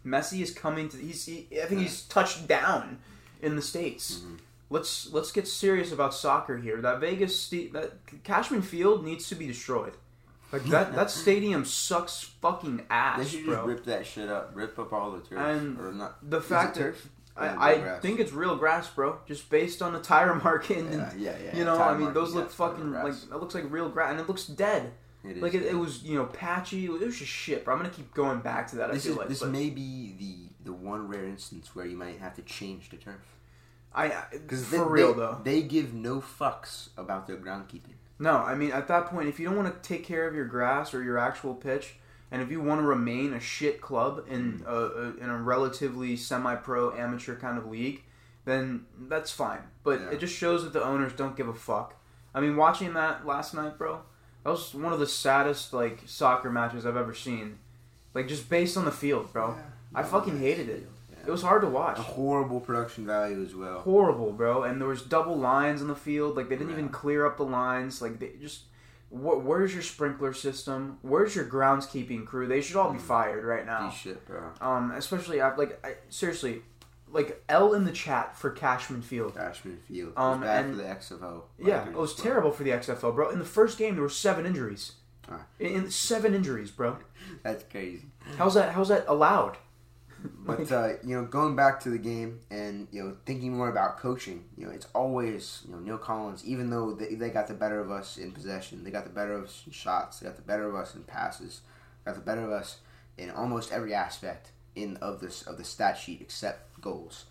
Messi 0.06 0.40
is 0.42 0.52
coming 0.52 0.88
to 0.90 0.96
he's 0.96 1.24
he, 1.26 1.46
I 1.62 1.66
think 1.66 1.80
he's 1.80 2.02
touched 2.02 2.46
down 2.46 2.98
in 3.42 3.56
the 3.56 3.62
states. 3.62 4.20
Mhm. 4.24 4.38
Let's 4.70 5.12
let's 5.12 5.30
get 5.32 5.46
serious 5.46 5.92
about 5.92 6.14
soccer 6.14 6.56
here. 6.58 6.80
That 6.80 7.00
Vegas 7.00 7.48
that 7.50 7.92
Cashman 8.24 8.62
Field 8.62 9.04
needs 9.04 9.28
to 9.28 9.34
be 9.34 9.46
destroyed. 9.46 9.94
Like 10.52 10.64
that 10.66 10.94
that 10.94 11.10
stadium 11.22 11.64
sucks 11.64 12.22
fucking 12.40 12.78
they 12.78 12.84
ass, 12.90 13.28
should 13.28 13.44
just 13.44 13.46
bro. 13.46 13.64
rip 13.64 13.84
that 13.84 14.06
shit 14.06 14.28
up. 14.28 14.50
Rip 14.54 14.78
up 14.78 14.92
all 14.92 15.10
the 15.12 15.20
turf. 15.20 15.38
And 15.38 15.78
or 15.80 15.92
not. 15.92 16.28
The 16.28 16.40
fact 16.40 16.74
that 16.74 16.80
turf? 16.80 17.08
Or 17.36 17.46
is 17.46 17.52
it 17.52 17.56
I, 17.58 17.96
I 17.96 17.98
think 17.98 18.20
it's 18.20 18.32
real 18.32 18.54
grass, 18.56 18.88
bro. 18.88 19.18
Just 19.26 19.50
based 19.50 19.82
on 19.82 19.92
the 19.92 19.98
tire 20.00 20.34
market 20.36 20.78
and 20.78 20.92
Yeah, 20.94 21.12
yeah, 21.16 21.36
yeah. 21.46 21.56
you 21.56 21.64
know, 21.64 21.76
I 21.80 21.96
mean, 21.96 22.12
those 22.14 22.32
look 22.32 22.50
fucking 22.50 22.92
like 22.92 23.12
that 23.30 23.40
looks 23.40 23.54
like 23.54 23.64
real 23.70 23.88
grass, 23.88 24.12
and 24.12 24.20
it 24.20 24.28
looks 24.28 24.44
dead. 24.46 24.92
It 25.24 25.36
is 25.38 25.42
Like 25.42 25.54
it, 25.54 25.62
it 25.62 25.74
was, 25.78 26.02
you 26.02 26.16
know, 26.18 26.26
patchy. 26.26 26.84
It 26.84 26.90
was 26.90 27.18
just 27.18 27.30
shit. 27.30 27.64
But 27.64 27.72
I'm 27.72 27.78
gonna 27.78 27.90
keep 27.90 28.12
going 28.14 28.40
back 28.40 28.68
to 28.70 28.76
that. 28.76 28.90
I 28.90 28.94
This 28.94 29.04
feel 29.04 29.12
is 29.12 29.18
like 29.18 29.28
this 29.28 29.40
but 29.40 29.50
may 29.50 29.70
be 29.70 30.14
the 30.18 30.70
the 30.70 30.72
one 30.72 31.08
rare 31.08 31.24
instance 31.26 31.74
where 31.74 31.84
you 31.86 31.96
might 31.96 32.18
have 32.20 32.34
to 32.36 32.42
change 32.42 32.88
the 32.90 32.96
turf 32.96 33.16
I 33.94 34.06
I- 34.06 34.24
because 34.32 34.64
for 34.66 34.88
real 34.88 35.12
they, 35.12 35.18
though. 35.20 35.40
they 35.44 35.62
give 35.62 35.92
no 35.94 36.20
fucks 36.20 36.88
about 36.96 37.26
their 37.26 37.36
groundkeeping. 37.36 37.94
No, 38.18 38.36
I 38.36 38.54
mean 38.54 38.70
at 38.72 38.86
that 38.88 39.06
point, 39.06 39.28
if 39.28 39.38
you 39.40 39.46
don't 39.46 39.56
want 39.56 39.82
to 39.82 39.88
take 39.88 40.04
care 40.04 40.26
of 40.28 40.34
your 40.34 40.46
grass 40.46 40.94
or 40.94 41.02
your 41.02 41.18
actual 41.18 41.54
pitch, 41.54 41.96
and 42.30 42.40
if 42.42 42.50
you 42.50 42.60
want 42.60 42.80
to 42.80 42.86
remain 42.86 43.32
a 43.34 43.40
shit 43.40 43.80
club 43.80 44.24
in 44.28 44.60
Mm. 44.60 44.66
a, 44.66 44.74
a 44.74 45.16
in 45.24 45.30
a 45.30 45.36
relatively 45.42 46.16
semi-pro 46.16 46.94
amateur 46.96 47.34
kind 47.36 47.58
of 47.58 47.66
league, 47.66 48.02
then 48.44 48.86
that's 49.08 49.30
fine. 49.30 49.60
But 49.82 50.00
Yeah. 50.00 50.10
it 50.10 50.20
just 50.20 50.34
shows 50.36 50.64
that 50.64 50.72
the 50.72 50.82
owners 50.84 51.12
don't 51.14 51.36
give 51.36 51.48
a 51.48 51.54
fuck. 51.54 51.94
I 52.34 52.40
mean, 52.40 52.56
watching 52.56 52.94
that 52.94 53.26
last 53.26 53.54
night, 53.54 53.76
bro, 53.78 54.02
that 54.44 54.50
was 54.50 54.74
one 54.74 54.92
of 54.92 55.00
the 55.00 55.06
saddest 55.06 55.72
like 55.72 56.00
soccer 56.06 56.50
matches 56.50 56.86
I've 56.86 56.96
ever 56.96 57.14
seen. 57.14 57.58
Like 58.14 58.28
just 58.28 58.48
based 58.48 58.76
on 58.76 58.84
the 58.84 58.92
field, 58.92 59.32
bro. 59.32 59.56
I 59.94 60.02
fucking 60.02 60.38
hated 60.38 60.68
it. 60.68 60.88
It 61.26 61.30
was 61.30 61.40
hard 61.42 61.62
to 61.62 61.68
watch. 61.68 61.98
a 61.98 62.02
horrible 62.02 62.60
production 62.60 63.06
value 63.06 63.42
as 63.42 63.54
well. 63.54 63.80
horrible, 63.80 64.30
bro. 64.32 64.62
And 64.64 64.78
there 64.80 64.88
was 64.88 65.00
double 65.02 65.36
lines 65.36 65.80
in 65.80 65.88
the 65.88 65.94
field. 65.96 66.36
Like 66.36 66.48
they 66.50 66.56
didn't 66.56 66.72
even 66.72 66.90
clear 66.90 67.24
up 67.26 67.38
the 67.38 67.44
lines. 67.44 68.00
Like 68.02 68.18
they 68.20 68.32
just. 68.40 68.62
Wh- 69.10 69.42
where's 69.44 69.72
your 69.72 69.82
sprinkler 69.82 70.32
system? 70.32 70.98
Where's 71.02 71.34
your 71.36 71.44
groundskeeping 71.46 72.26
crew? 72.26 72.46
They 72.46 72.60
should 72.60 72.76
all 72.76 72.90
be 72.92 72.98
Mm. 72.98 73.02
fired 73.02 73.44
right 73.44 73.64
now. 73.64 73.88
These 73.88 73.98
shit, 73.98 74.26
bro. 74.26 74.50
Um, 74.60 74.90
especially 74.90 75.40
I, 75.40 75.54
like 75.56 75.78
I, 75.86 75.94
seriously, 76.10 76.62
like 77.14 77.42
L 77.48 77.72
in 77.72 77.84
the 77.84 77.92
chat 77.92 78.36
for 78.36 78.50
Cashman 78.50 79.00
Field. 79.02 79.34
Cashman 79.34 79.78
Field. 79.88 80.10
It 80.10 80.18
Um, 80.18 80.40
bad 80.42 80.64
and- 80.66 80.76
for 80.76 80.82
the 80.82 80.88
XFL. 80.88 81.44
Yeah, 81.58 81.86
it 81.88 81.94
was 81.94 82.12
bro. 82.12 82.22
terrible 82.24 82.50
for 82.52 82.64
the 82.64 82.72
XFL, 82.72 83.12
bro. 83.14 83.30
In 83.30 83.38
the 83.38 83.44
first 83.44 83.78
game, 83.78 83.94
there 83.94 84.02
were 84.02 84.08
seven 84.10 84.44
injuries. 84.44 84.92
Ah. 85.30 85.46
In, 85.58 85.68
in 85.84 85.90
seven 85.90 86.34
injuries, 86.34 86.70
bro. 86.70 86.98
That's 87.42 87.64
crazy. 87.64 88.02
How's 88.36 88.54
that? 88.54 88.72
How's 88.74 88.88
that 88.88 89.06
allowed? 89.08 89.56
But 90.46 90.72
uh, 90.72 90.92
you 91.02 91.14
know, 91.16 91.26
going 91.26 91.54
back 91.54 91.80
to 91.80 91.90
the 91.90 91.98
game 91.98 92.40
and 92.50 92.88
you 92.90 93.02
know 93.02 93.16
thinking 93.26 93.54
more 93.54 93.68
about 93.68 93.98
coaching, 93.98 94.44
you 94.56 94.64
know, 94.66 94.72
it's 94.72 94.86
always 94.94 95.60
you 95.66 95.72
know 95.72 95.80
Neil 95.80 95.98
Collins. 95.98 96.42
Even 96.46 96.70
though 96.70 96.94
they, 96.94 97.14
they 97.14 97.28
got 97.28 97.46
the 97.46 97.52
better 97.54 97.78
of 97.78 97.90
us 97.90 98.16
in 98.16 98.32
possession, 98.32 98.84
they 98.84 98.90
got 98.90 99.04
the 99.04 99.10
better 99.10 99.34
of 99.34 99.44
us 99.44 99.62
in 99.66 99.72
shots, 99.72 100.20
they 100.20 100.26
got 100.26 100.36
the 100.36 100.42
better 100.42 100.66
of 100.66 100.74
us 100.74 100.94
in 100.94 101.02
passes, 101.02 101.60
got 102.06 102.14
the 102.14 102.22
better 102.22 102.40
of 102.42 102.50
us 102.52 102.78
in 103.18 103.30
almost 103.30 103.70
every 103.70 103.92
aspect 103.92 104.50
in 104.74 104.96
of 104.98 105.20
this 105.20 105.42
of 105.42 105.58
the 105.58 105.64
stat 105.64 105.98
sheet 105.98 106.20
except 106.20 106.80
goals. 106.80 107.26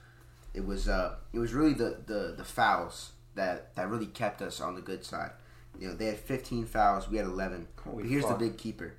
It 0.54 0.66
was 0.66 0.88
uh, 0.88 1.16
it 1.34 1.40
was 1.40 1.54
really 1.54 1.74
the, 1.74 1.98
the, 2.06 2.36
the 2.38 2.44
fouls 2.44 3.12
that, 3.36 3.76
that 3.76 3.90
really 3.90 4.06
kept 4.06 4.42
us 4.42 4.62
on 4.62 4.76
the 4.76 4.82
good 4.82 5.04
side. 5.04 5.32
You 5.80 5.88
know, 5.88 5.96
they 5.96 6.06
had 6.06 6.20
15 6.20 6.66
fouls, 6.66 7.10
we 7.10 7.18
had 7.18 7.26
11. 7.26 7.68
Holy 7.84 8.04
But 8.04 8.10
here's 8.10 8.24
fuck. 8.24 8.38
the 8.38 8.46
big 8.46 8.58
keeper. 8.58 8.94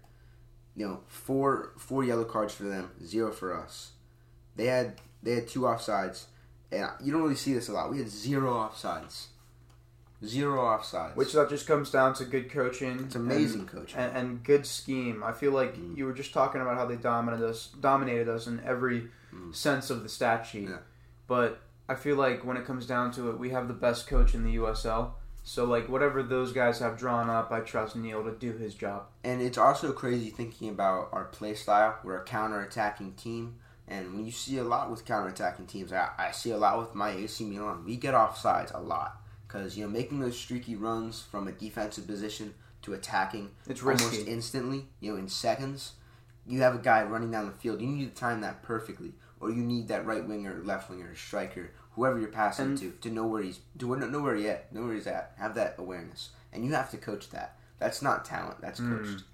You 0.76 0.88
know, 0.88 1.00
four 1.06 1.72
four 1.78 2.02
yellow 2.02 2.24
cards 2.24 2.52
for 2.52 2.64
them, 2.64 2.90
zero 3.04 3.30
for 3.30 3.56
us. 3.56 3.92
They 4.56 4.66
had 4.66 5.00
they 5.22 5.36
had 5.36 5.46
two 5.46 5.60
offsides, 5.60 6.24
and 6.72 6.88
you 7.00 7.12
don't 7.12 7.22
really 7.22 7.36
see 7.36 7.54
this 7.54 7.68
a 7.68 7.72
lot. 7.72 7.92
We 7.92 7.98
had 7.98 8.08
zero 8.08 8.52
offsides, 8.54 9.26
zero 10.24 10.60
offsides. 10.62 11.16
Which 11.16 11.32
that 11.34 11.48
just 11.48 11.66
comes 11.66 11.90
down 11.90 12.14
to 12.14 12.24
good 12.24 12.50
coaching. 12.50 13.00
it's 13.00 13.14
amazing 13.14 13.66
coaching. 13.66 13.98
and, 13.98 14.16
and 14.16 14.42
good 14.44 14.66
scheme. 14.66 15.22
I 15.24 15.32
feel 15.32 15.52
like 15.52 15.76
Mm. 15.76 15.96
you 15.96 16.04
were 16.06 16.12
just 16.12 16.32
talking 16.32 16.60
about 16.60 16.76
how 16.76 16.86
they 16.86 16.96
dominated 16.96 17.46
us, 17.48 17.68
dominated 17.80 18.28
us 18.28 18.46
in 18.46 18.60
every 18.64 19.08
Mm. 19.34 19.54
sense 19.54 19.90
of 19.90 20.02
the 20.02 20.08
stat 20.08 20.46
sheet. 20.46 20.68
Yeah. 20.68 20.78
But 21.26 21.60
I 21.88 21.94
feel 21.96 22.16
like 22.16 22.44
when 22.44 22.56
it 22.56 22.64
comes 22.64 22.86
down 22.86 23.10
to 23.12 23.30
it, 23.30 23.38
we 23.38 23.50
have 23.50 23.66
the 23.68 23.74
best 23.74 24.06
coach 24.06 24.34
in 24.34 24.44
the 24.44 24.52
USL. 24.52 25.14
So 25.42 25.64
like 25.64 25.88
whatever 25.88 26.22
those 26.22 26.52
guys 26.52 26.78
have 26.78 26.96
drawn 26.96 27.28
up, 27.28 27.50
I 27.50 27.60
trust 27.60 27.96
Neil 27.96 28.24
to 28.24 28.30
do 28.32 28.52
his 28.52 28.74
job. 28.74 29.06
And 29.22 29.42
it's 29.42 29.58
also 29.58 29.92
crazy 29.92 30.30
thinking 30.30 30.70
about 30.70 31.08
our 31.12 31.24
play 31.24 31.54
style. 31.54 31.98
We're 32.02 32.16
a 32.22 32.24
counter-attacking 32.24 33.14
team, 33.14 33.56
and 33.86 34.14
when 34.14 34.24
you 34.24 34.32
see 34.32 34.56
a 34.56 34.64
lot 34.64 34.90
with 34.90 35.04
counter-attacking 35.04 35.66
teams, 35.66 35.92
I, 35.92 36.08
I 36.16 36.30
see 36.30 36.50
a 36.52 36.56
lot 36.56 36.78
with 36.78 36.94
my 36.94 37.10
AC 37.10 37.44
Milan. 37.44 37.84
We 37.84 37.96
get 37.96 38.14
offsides 38.14 38.72
a 38.74 38.80
lot 38.80 39.20
because 39.54 39.76
you 39.76 39.84
know 39.84 39.90
making 39.90 40.20
those 40.20 40.36
streaky 40.38 40.74
runs 40.76 41.22
from 41.22 41.46
a 41.48 41.52
defensive 41.52 42.06
position 42.06 42.54
to 42.82 42.92
attacking 42.92 43.50
It's 43.66 43.82
almost 43.82 44.26
instantly, 44.26 44.86
you 45.00 45.12
know, 45.12 45.18
in 45.18 45.28
seconds. 45.28 45.92
you 46.46 46.60
have 46.60 46.74
a 46.74 46.78
guy 46.78 47.02
running 47.04 47.30
down 47.30 47.46
the 47.46 47.52
field. 47.52 47.80
You 47.80 47.86
need 47.86 48.14
to 48.14 48.20
time 48.20 48.42
that 48.42 48.62
perfectly, 48.62 49.14
or 49.40 49.50
you 49.50 49.62
need 49.62 49.88
that 49.88 50.04
right 50.04 50.26
winger, 50.26 50.60
left 50.62 50.90
winger, 50.90 51.14
striker, 51.14 51.70
whoever 51.92 52.18
you're 52.18 52.28
passing 52.28 52.66
And- 52.66 52.78
to, 52.78 52.90
to 53.00 53.10
know 53.10 53.26
where 53.26 53.42
he's 53.42 53.60
to 53.78 53.86
know 54.10 54.20
where 54.20 54.34
he 54.34 54.48
at, 54.48 54.70
know 54.72 54.82
where 54.84 54.94
he's 54.94 55.06
at. 55.06 55.32
Have 55.38 55.54
that 55.54 55.76
awareness, 55.78 56.30
and 56.52 56.64
you 56.64 56.72
have 56.72 56.90
to 56.90 56.98
coach 56.98 57.30
that. 57.30 57.56
That's 57.78 58.02
not 58.02 58.24
talent. 58.24 58.60
That's 58.60 58.80
Mm. 58.80 58.98
coached. 58.98 59.24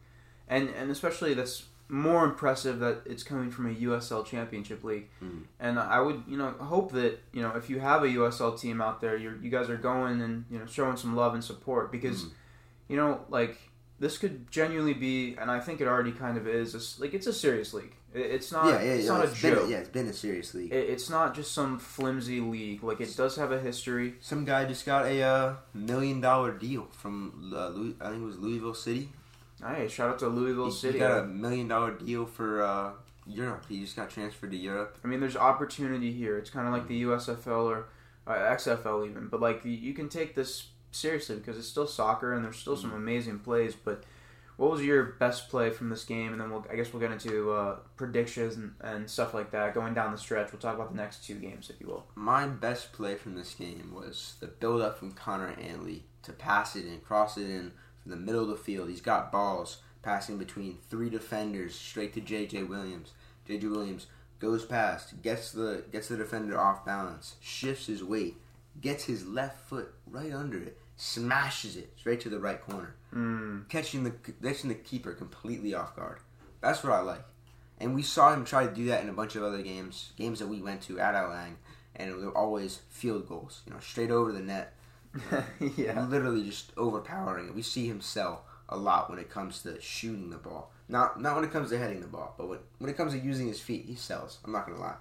and 0.48 0.68
and 0.70 0.90
especially 0.90 1.34
that's 1.34 1.64
more 1.90 2.24
impressive 2.24 2.78
that 2.78 3.02
it's 3.04 3.22
coming 3.22 3.50
from 3.50 3.66
a 3.66 3.74
USL 3.74 4.24
Championship 4.24 4.84
league. 4.84 5.08
Mhm. 5.22 5.42
And 5.58 5.78
I 5.78 6.00
would 6.00 6.22
you 6.28 6.36
know 6.36 6.50
hope 6.52 6.92
that 6.92 7.18
you 7.32 7.42
know 7.42 7.50
if 7.56 7.68
you 7.68 7.80
have 7.80 8.02
a 8.04 8.08
USL 8.08 8.52
team 8.58 8.80
out 8.80 9.00
there, 9.00 9.16
you 9.16 9.38
you 9.42 9.50
guys 9.50 9.68
are 9.68 9.76
going 9.76 10.20
and 10.22 10.44
you 10.50 10.58
know 10.58 10.66
showing 10.66 10.96
some 10.96 11.16
love 11.16 11.34
and 11.34 11.42
support 11.44 11.90
because 11.92 12.24
Mhm. 12.24 12.30
you 12.88 12.96
know 12.96 13.20
like 13.28 13.58
this 13.98 14.16
could 14.16 14.50
genuinely 14.50 14.94
be, 14.94 15.36
and 15.38 15.50
I 15.50 15.60
think 15.60 15.82
it 15.82 15.86
already 15.86 16.12
kind 16.12 16.38
of 16.38 16.46
is. 16.48 16.74
a 16.74 16.78
s 16.78 16.98
like 17.00 17.12
it's 17.12 17.26
a 17.26 17.32
serious 17.34 17.74
league. 17.74 17.94
It, 18.14 18.26
it's 18.36 18.50
not. 18.50 18.64
yeah, 18.66 18.80
yeah, 18.82 18.92
it's 18.94 19.04
yeah. 19.06 19.12
not 19.12 19.20
a 19.26 19.28
it's 19.28 19.42
been 19.42 19.54
joke. 19.54 19.68
yeah, 19.70 19.76
it's 19.76 19.88
been 19.90 20.06
a 20.06 20.12
serious 20.12 20.54
league. 20.54 20.72
It, 20.72 20.88
it's 20.94 21.10
not 21.10 21.34
just 21.34 21.52
some 21.52 21.78
flimsy 21.78 22.40
league. 22.40 22.82
Like 22.82 23.00
it 23.02 23.14
does 23.16 23.36
have 23.36 23.52
a 23.52 23.60
history. 23.60 24.14
Some 24.20 24.44
guy 24.46 24.64
just 24.64 24.86
got 24.86 25.04
a 25.06 25.20
uh, 25.22 25.54
million 25.74 26.20
dollar 26.22 26.52
deal 26.52 26.86
from 26.92 27.52
uh, 27.54 27.68
Louis, 27.68 27.94
I 28.00 28.08
think 28.10 28.22
it 28.22 28.26
was 28.26 28.38
Louisville 28.38 28.74
City. 28.74 29.10
Hey, 29.66 29.88
shout 29.88 30.10
out 30.10 30.18
to 30.20 30.28
Louisville 30.28 30.66
He, 30.66 30.72
City. 30.72 30.92
he 30.94 30.98
got 31.00 31.24
a 31.24 31.26
million 31.26 31.68
dollar 31.68 31.92
deal 31.92 32.26
for 32.26 32.62
uh, 32.62 32.92
Europe. 33.26 33.66
He 33.68 33.80
just 33.80 33.96
got 33.96 34.10
transferred 34.10 34.50
to 34.50 34.56
Europe. 34.56 34.98
I 35.04 35.08
mean, 35.08 35.20
there's 35.20 35.36
opportunity 35.36 36.12
here. 36.12 36.38
It's 36.38 36.50
kind 36.50 36.66
of 36.66 36.72
like 36.72 36.88
the 36.88 37.02
USFL 37.02 37.64
or 37.64 37.86
uh, 38.26 38.32
XFL 38.32 39.08
even, 39.08 39.28
but 39.28 39.40
like 39.40 39.64
you, 39.64 39.92
can 39.92 40.08
take 40.08 40.34
this 40.34 40.68
seriously 40.92 41.36
because 41.36 41.56
it's 41.58 41.68
still 41.68 41.86
soccer 41.86 42.34
and 42.34 42.44
there's 42.44 42.58
still 42.58 42.76
some 42.76 42.92
amazing 42.92 43.38
plays. 43.40 43.74
But 43.74 44.04
what 44.56 44.70
was 44.70 44.82
your 44.82 45.02
best 45.04 45.48
play 45.48 45.70
from 45.70 45.88
this 45.88 46.04
game? 46.04 46.32
And 46.32 46.40
then 46.40 46.50
we'll, 46.50 46.66
I 46.70 46.76
guess 46.76 46.92
we'll 46.92 47.00
get 47.00 47.12
into 47.12 47.52
uh, 47.52 47.76
predictions 47.96 48.56
and, 48.56 48.74
and 48.80 49.08
stuff 49.08 49.34
like 49.34 49.50
that 49.52 49.74
going 49.74 49.94
down 49.94 50.12
the 50.12 50.18
stretch. 50.18 50.52
We'll 50.52 50.60
talk 50.60 50.74
about 50.74 50.90
the 50.90 50.96
next 50.96 51.24
two 51.24 51.36
games, 51.36 51.70
if 51.70 51.80
you 51.80 51.86
will. 51.86 52.06
My 52.14 52.46
best 52.46 52.92
play 52.92 53.14
from 53.14 53.34
this 53.34 53.54
game 53.54 53.92
was 53.94 54.34
the 54.40 54.46
build 54.46 54.80
up 54.82 54.98
from 54.98 55.12
Connor 55.12 55.54
Antley 55.60 56.04
to 56.22 56.32
pass 56.32 56.76
it 56.76 56.84
and 56.84 57.02
cross 57.02 57.38
it 57.38 57.48
in 57.48 57.72
from 58.02 58.10
the 58.10 58.16
middle 58.16 58.42
of 58.42 58.48
the 58.48 58.56
field. 58.56 58.88
He's 58.88 59.00
got 59.00 59.32
balls 59.32 59.78
passing 60.02 60.38
between 60.38 60.78
three 60.88 61.10
defenders 61.10 61.74
straight 61.74 62.14
to 62.14 62.20
JJ 62.20 62.68
Williams. 62.68 63.12
JJ 63.48 63.70
Williams 63.70 64.06
goes 64.38 64.64
past, 64.64 65.20
gets 65.22 65.52
the 65.52 65.84
gets 65.92 66.08
the 66.08 66.16
defender 66.16 66.58
off 66.58 66.84
balance, 66.84 67.36
shifts 67.40 67.86
his 67.86 68.02
weight, 68.02 68.36
gets 68.80 69.04
his 69.04 69.26
left 69.26 69.68
foot 69.68 69.92
right 70.06 70.32
under 70.32 70.56
it, 70.58 70.78
smashes 70.96 71.76
it 71.76 71.92
straight 71.96 72.20
to 72.20 72.28
the 72.30 72.38
right 72.40 72.60
corner, 72.62 72.94
Mm. 73.14 73.68
catching 73.68 74.04
the 74.04 74.12
catching 74.42 74.68
the 74.68 74.74
keeper 74.74 75.12
completely 75.12 75.74
off 75.74 75.94
guard. 75.96 76.18
That's 76.60 76.82
what 76.82 76.92
I 76.92 77.00
like. 77.00 77.24
And 77.78 77.94
we 77.94 78.02
saw 78.02 78.32
him 78.32 78.44
try 78.44 78.66
to 78.66 78.72
do 78.74 78.86
that 78.86 79.02
in 79.02 79.08
a 79.08 79.12
bunch 79.14 79.36
of 79.36 79.42
other 79.42 79.62
games, 79.62 80.12
games 80.16 80.38
that 80.38 80.48
we 80.48 80.60
went 80.60 80.82
to 80.82 81.00
at 81.00 81.14
Al 81.14 81.30
Lang, 81.30 81.56
and 81.96 82.10
they 82.10 82.24
were 82.24 82.36
always 82.36 82.80
field 82.90 83.26
goals, 83.28 83.62
you 83.66 83.72
know, 83.72 83.80
straight 83.80 84.10
over 84.10 84.32
the 84.32 84.40
net, 84.40 84.74
yeah. 85.76 86.04
literally 86.06 86.44
just 86.44 86.72
overpowering 86.76 87.48
it. 87.48 87.54
We 87.54 87.62
see 87.62 87.86
him 87.88 88.00
sell 88.00 88.44
a 88.68 88.76
lot 88.76 89.10
when 89.10 89.18
it 89.18 89.30
comes 89.30 89.62
to 89.62 89.80
shooting 89.80 90.30
the 90.30 90.36
ball. 90.38 90.72
Not 90.88 91.20
not 91.20 91.36
when 91.36 91.44
it 91.44 91.52
comes 91.52 91.70
to 91.70 91.78
heading 91.78 92.00
the 92.00 92.06
ball, 92.06 92.34
but 92.36 92.48
when, 92.48 92.58
when 92.78 92.90
it 92.90 92.96
comes 92.96 93.12
to 93.12 93.18
using 93.18 93.46
his 93.48 93.60
feet, 93.60 93.84
he 93.86 93.94
sells. 93.94 94.38
I'm 94.44 94.52
not 94.52 94.66
gonna 94.66 94.80
lie. 94.80 94.96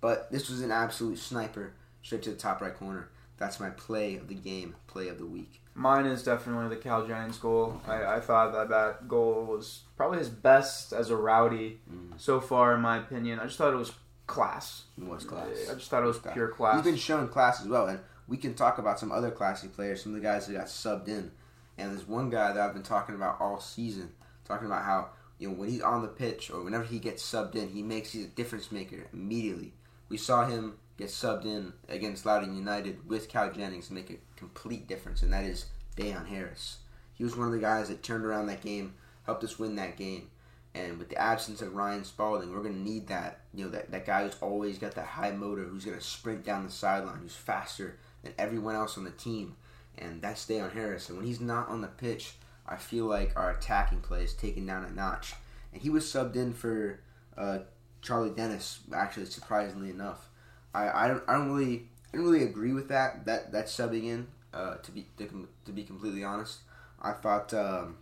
But 0.00 0.30
this 0.32 0.48
was 0.50 0.62
an 0.62 0.70
absolute 0.72 1.18
sniper 1.18 1.72
straight 2.02 2.22
to 2.24 2.30
the 2.30 2.36
top 2.36 2.60
right 2.60 2.74
corner. 2.74 3.08
That's 3.38 3.58
my 3.60 3.70
play 3.70 4.16
of 4.16 4.28
the 4.28 4.34
game, 4.34 4.74
play 4.86 5.08
of 5.08 5.18
the 5.18 5.26
week. 5.26 5.60
Mine 5.74 6.06
is 6.06 6.22
definitely 6.22 6.68
the 6.68 6.80
Cal 6.80 7.06
Jennings 7.06 7.38
goal. 7.38 7.80
I, 7.88 8.04
I 8.16 8.20
thought 8.20 8.52
that 8.52 8.68
that 8.68 9.08
goal 9.08 9.44
was 9.46 9.80
probably 9.96 10.18
his 10.18 10.28
best 10.28 10.92
as 10.92 11.10
a 11.10 11.16
rowdy 11.16 11.80
Mm. 11.90 12.20
so 12.20 12.40
far, 12.40 12.74
in 12.74 12.80
my 12.82 12.98
opinion. 12.98 13.40
I 13.40 13.44
just 13.46 13.58
thought 13.58 13.72
it 13.72 13.76
was 13.76 13.92
class. 14.26 14.84
It 15.00 15.08
was 15.08 15.24
class. 15.24 15.46
I 15.70 15.74
just 15.74 15.90
thought 15.90 16.02
it 16.02 16.06
was 16.06 16.18
Class. 16.18 16.34
pure 16.34 16.48
class. 16.48 16.76
He's 16.76 16.84
been 16.92 16.96
shown 17.00 17.26
class 17.28 17.60
as 17.62 17.68
well, 17.68 17.86
and 17.86 17.98
we 18.32 18.38
can 18.38 18.54
talk 18.54 18.78
about 18.78 18.98
some 18.98 19.12
other 19.12 19.30
classy 19.30 19.68
players, 19.68 20.02
some 20.02 20.14
of 20.14 20.22
the 20.22 20.26
guys 20.26 20.46
that 20.46 20.54
got 20.54 20.64
subbed 20.64 21.06
in. 21.06 21.30
And 21.76 21.92
there's 21.92 22.08
one 22.08 22.30
guy 22.30 22.50
that 22.50 22.62
I've 22.62 22.72
been 22.72 22.82
talking 22.82 23.14
about 23.14 23.38
all 23.38 23.60
season, 23.60 24.10
talking 24.46 24.66
about 24.66 24.86
how 24.86 25.10
you 25.38 25.48
know 25.48 25.54
when 25.54 25.68
he's 25.68 25.82
on 25.82 26.00
the 26.00 26.08
pitch 26.08 26.50
or 26.50 26.64
whenever 26.64 26.84
he 26.84 26.98
gets 26.98 27.22
subbed 27.22 27.56
in, 27.56 27.68
he 27.68 27.82
makes 27.82 28.12
he's 28.12 28.24
a 28.24 28.28
difference 28.28 28.72
maker 28.72 29.06
immediately. 29.12 29.74
We 30.08 30.16
saw 30.16 30.46
him 30.46 30.78
get 30.96 31.08
subbed 31.08 31.44
in 31.44 31.74
against 31.90 32.24
Loudoun 32.24 32.56
United 32.56 33.06
with 33.06 33.28
Cal 33.28 33.52
Jennings 33.52 33.90
and 33.90 33.98
make 33.98 34.08
a 34.08 34.16
complete 34.36 34.88
difference, 34.88 35.20
and 35.22 35.34
that 35.34 35.44
is 35.44 35.66
Dayonn 35.98 36.26
Harris. 36.26 36.78
He 37.12 37.24
was 37.24 37.36
one 37.36 37.48
of 37.48 37.52
the 37.52 37.58
guys 37.58 37.88
that 37.88 38.02
turned 38.02 38.24
around 38.24 38.46
that 38.46 38.62
game, 38.62 38.94
helped 39.26 39.44
us 39.44 39.58
win 39.58 39.76
that 39.76 39.98
game. 39.98 40.30
And 40.74 40.98
with 40.98 41.10
the 41.10 41.20
absence 41.20 41.60
of 41.60 41.74
Ryan 41.74 42.02
Spaulding, 42.02 42.50
we're 42.50 42.62
going 42.62 42.82
to 42.82 42.90
need 42.90 43.08
that, 43.08 43.40
you 43.52 43.66
know, 43.66 43.70
that, 43.72 43.90
that 43.90 44.06
guy 44.06 44.24
who's 44.24 44.38
always 44.40 44.78
got 44.78 44.94
that 44.94 45.04
high 45.04 45.32
motor, 45.32 45.64
who's 45.64 45.84
going 45.84 45.98
to 45.98 46.02
sprint 46.02 46.46
down 46.46 46.64
the 46.64 46.72
sideline, 46.72 47.18
who's 47.18 47.36
faster 47.36 47.98
than 48.22 48.34
everyone 48.38 48.74
else 48.74 48.96
on 48.96 49.04
the 49.04 49.10
team. 49.10 49.56
And 49.98 50.22
that's 50.22 50.46
Dayonn 50.46 50.72
Harris. 50.72 51.08
And 51.08 51.18
when 51.18 51.26
he's 51.26 51.40
not 51.40 51.68
on 51.68 51.80
the 51.80 51.88
pitch, 51.88 52.34
I 52.66 52.76
feel 52.76 53.06
like 53.06 53.32
our 53.36 53.50
attacking 53.50 54.00
play 54.00 54.24
is 54.24 54.34
taken 54.34 54.66
down 54.66 54.84
a 54.84 54.90
notch. 54.90 55.34
And 55.72 55.82
he 55.82 55.90
was 55.90 56.04
subbed 56.04 56.36
in 56.36 56.52
for 56.52 57.00
uh, 57.36 57.60
Charlie 58.00 58.30
Dennis, 58.30 58.80
actually, 58.94 59.26
surprisingly 59.26 59.90
enough. 59.90 60.28
I, 60.74 61.04
I, 61.04 61.08
don't, 61.08 61.22
I 61.28 61.34
don't 61.34 61.52
really 61.52 61.88
I 62.12 62.16
don't 62.16 62.26
really 62.26 62.44
agree 62.44 62.72
with 62.72 62.88
that 62.88 63.24
that 63.26 63.52
that 63.52 63.66
subbing 63.66 64.04
in. 64.04 64.26
Uh, 64.52 64.76
to 64.76 64.90
be 64.90 65.06
to, 65.16 65.48
to 65.64 65.72
be 65.72 65.82
completely 65.82 66.22
honest, 66.22 66.60
I 67.00 67.12
thought 67.12 67.54
um, 67.54 67.96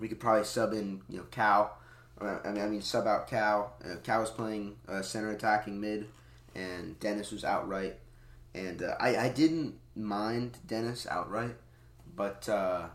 we 0.00 0.08
could 0.08 0.18
probably 0.18 0.44
sub 0.44 0.72
in 0.72 1.02
you 1.10 1.18
know 1.18 1.24
Cal. 1.30 1.76
Uh, 2.18 2.38
I 2.44 2.52
mean, 2.52 2.62
I 2.62 2.66
mean 2.68 2.80
sub 2.80 3.06
out 3.06 3.28
Cal. 3.28 3.74
Uh, 3.84 3.96
Cal 4.02 4.20
was 4.20 4.30
playing 4.30 4.76
uh, 4.88 5.02
center 5.02 5.30
attacking 5.30 5.78
mid, 5.78 6.06
and 6.54 6.98
Dennis 7.00 7.32
was 7.32 7.44
outright. 7.44 7.98
And 8.54 8.82
uh, 8.82 8.94
I 9.00 9.16
I 9.16 9.28
didn't 9.30 9.74
mind 9.96 10.58
Dennis 10.66 11.06
outright, 11.10 11.56
but 12.14 12.48
uh, 12.48 12.86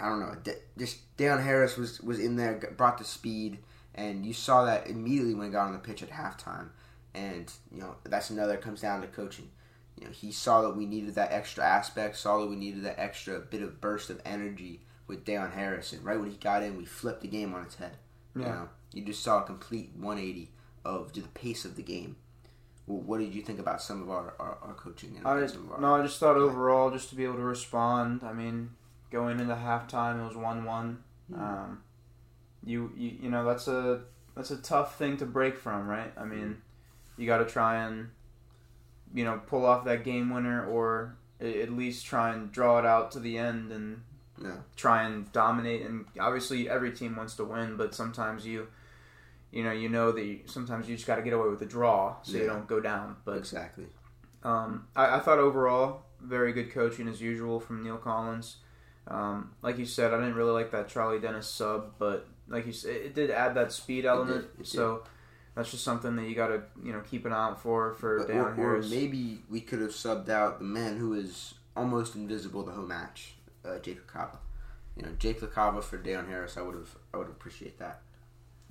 I 0.00 0.08
don't 0.08 0.20
know. 0.20 0.34
De- 0.42 0.56
just 0.78 1.16
Dayonn 1.16 1.42
Harris 1.44 1.76
was 1.76 2.00
was 2.00 2.18
in 2.18 2.36
there, 2.36 2.74
brought 2.76 2.98
the 2.98 3.04
speed, 3.04 3.58
and 3.94 4.26
you 4.26 4.32
saw 4.32 4.64
that 4.64 4.88
immediately 4.88 5.34
when 5.34 5.46
he 5.46 5.52
got 5.52 5.66
on 5.66 5.72
the 5.72 5.78
pitch 5.78 6.02
at 6.02 6.10
halftime. 6.10 6.68
And 7.14 7.50
you 7.70 7.80
know 7.80 7.94
that's 8.04 8.30
another 8.30 8.56
comes 8.56 8.80
down 8.80 9.00
to 9.02 9.06
coaching. 9.06 9.50
You 10.00 10.06
know 10.06 10.12
he 10.12 10.32
saw 10.32 10.62
that 10.62 10.76
we 10.76 10.86
needed 10.86 11.14
that 11.14 11.32
extra 11.32 11.64
aspect, 11.64 12.16
saw 12.16 12.40
that 12.40 12.48
we 12.50 12.56
needed 12.56 12.82
that 12.84 12.98
extra 12.98 13.38
bit 13.38 13.62
of 13.62 13.80
burst 13.80 14.10
of 14.10 14.20
energy 14.24 14.80
with 15.06 15.24
Dayonn 15.24 15.52
Harris, 15.52 15.92
and 15.92 16.04
right 16.04 16.18
when 16.18 16.30
he 16.30 16.36
got 16.36 16.62
in, 16.64 16.76
we 16.76 16.84
flipped 16.84 17.20
the 17.20 17.28
game 17.28 17.54
on 17.54 17.62
its 17.62 17.76
head. 17.76 17.96
You 18.34 18.42
Yeah. 18.42 18.48
know, 18.48 18.68
you 18.92 19.04
just 19.04 19.22
saw 19.22 19.42
a 19.42 19.46
complete 19.46 19.92
180 19.96 20.50
of 20.84 21.12
the 21.12 21.20
pace 21.28 21.64
of 21.64 21.76
the 21.76 21.82
game. 21.82 22.16
What 22.86 23.18
did 23.18 23.34
you 23.34 23.40
think 23.42 23.58
about 23.58 23.80
some 23.80 24.02
of 24.02 24.10
our, 24.10 24.34
our, 24.38 24.58
our 24.62 24.74
coaching? 24.74 25.16
And 25.16 25.26
I, 25.26 25.46
some 25.46 25.64
of 25.66 25.72
our, 25.72 25.80
no, 25.80 25.94
I 25.94 26.02
just 26.02 26.20
thought 26.20 26.36
overall, 26.36 26.90
just 26.90 27.08
to 27.10 27.14
be 27.14 27.24
able 27.24 27.36
to 27.36 27.40
respond. 27.42 28.22
I 28.22 28.32
mean, 28.34 28.70
going 29.10 29.40
into 29.40 29.54
halftime, 29.54 30.20
it 30.22 30.26
was 30.28 30.36
one-one. 30.36 31.02
Mhm. 31.32 31.40
Um, 31.40 31.82
you, 32.62 32.92
you 32.96 33.10
you 33.22 33.30
know 33.30 33.44
that's 33.46 33.68
a 33.68 34.02
that's 34.34 34.50
a 34.50 34.56
tough 34.58 34.98
thing 34.98 35.16
to 35.18 35.26
break 35.26 35.56
from, 35.58 35.86
right? 35.86 36.12
I 36.18 36.24
mean, 36.24 36.58
you 37.16 37.26
got 37.26 37.38
to 37.38 37.46
try 37.46 37.84
and 37.86 38.08
you 39.14 39.24
know 39.24 39.40
pull 39.46 39.64
off 39.64 39.84
that 39.86 40.04
game 40.04 40.28
winner, 40.30 40.66
or 40.66 41.16
at 41.40 41.70
least 41.70 42.04
try 42.04 42.32
and 42.34 42.52
draw 42.52 42.78
it 42.78 42.84
out 42.86 43.10
to 43.12 43.20
the 43.20 43.38
end 43.38 43.70
and 43.72 44.02
Yeah. 44.42 44.56
try 44.76 45.04
and 45.04 45.30
dominate. 45.32 45.82
And 45.86 46.04
obviously, 46.20 46.68
every 46.68 46.92
team 46.92 47.16
wants 47.16 47.34
to 47.36 47.44
win, 47.44 47.76
but 47.78 47.94
sometimes 47.94 48.46
you. 48.46 48.68
You 49.54 49.62
know, 49.62 49.70
you 49.70 49.88
know 49.88 50.10
that 50.10 50.24
you, 50.24 50.40
sometimes 50.46 50.88
you 50.88 50.96
just 50.96 51.06
got 51.06 51.14
to 51.14 51.22
get 51.22 51.32
away 51.32 51.48
with 51.48 51.62
a 51.62 51.66
draw 51.66 52.16
so 52.22 52.36
you 52.36 52.46
don't 52.46 52.66
go 52.66 52.80
down. 52.80 53.16
But 53.24 53.38
exactly. 53.38 53.86
um, 54.42 54.88
I, 54.96 55.16
I 55.16 55.20
thought 55.20 55.38
overall, 55.38 56.02
very 56.20 56.52
good 56.52 56.72
coaching 56.72 57.06
as 57.06 57.20
usual 57.20 57.60
from 57.60 57.84
Neil 57.84 57.96
Collins. 57.96 58.56
Um, 59.06 59.52
like 59.62 59.78
you 59.78 59.86
said, 59.86 60.12
I 60.12 60.16
didn't 60.18 60.34
really 60.34 60.50
like 60.50 60.72
that 60.72 60.88
Charlie 60.88 61.20
Dennis 61.20 61.48
sub, 61.48 61.92
but 62.00 62.26
like 62.48 62.66
you 62.66 62.72
said, 62.72 62.96
it 62.96 63.14
did 63.14 63.30
add 63.30 63.54
that 63.54 63.70
speed 63.70 64.04
element. 64.04 64.42
did, 64.42 64.44
it 64.44 64.56
did. 64.64 64.66
So 64.66 65.04
that's 65.54 65.70
just 65.70 65.84
something 65.84 66.16
that 66.16 66.24
you 66.24 66.34
got 66.34 66.48
to 66.48 66.62
you 66.82 66.92
know 66.92 67.02
keep 67.08 67.24
an 67.24 67.32
eye 67.32 67.50
out 67.50 67.62
for 67.62 67.94
for 67.94 68.18
But- 68.18 68.30
Dayonn 68.30 68.58
or, 68.58 68.78
or 68.78 68.82
maybe 68.82 69.42
we 69.48 69.60
could 69.60 69.80
have 69.82 69.92
subbed 69.92 70.30
out 70.30 70.58
the 70.58 70.64
man 70.64 70.96
who 70.96 71.14
is 71.14 71.54
almost 71.76 72.16
invisible 72.16 72.64
the 72.64 72.72
whole 72.72 72.84
match, 72.86 73.34
uh, 73.64 73.78
Jake 73.78 74.04
LaCava. 74.04 74.38
You 74.96 75.02
know, 75.02 75.12
Jake 75.16 75.40
LaCava 75.40 75.80
for 75.80 75.96
Dayonn 75.98 76.28
Harris. 76.28 76.56
I 76.56 76.62
would 76.62 76.74
have, 76.74 76.96
I 77.12 77.18
would 77.18 77.28
appreciate 77.28 77.78
that. 77.78 78.02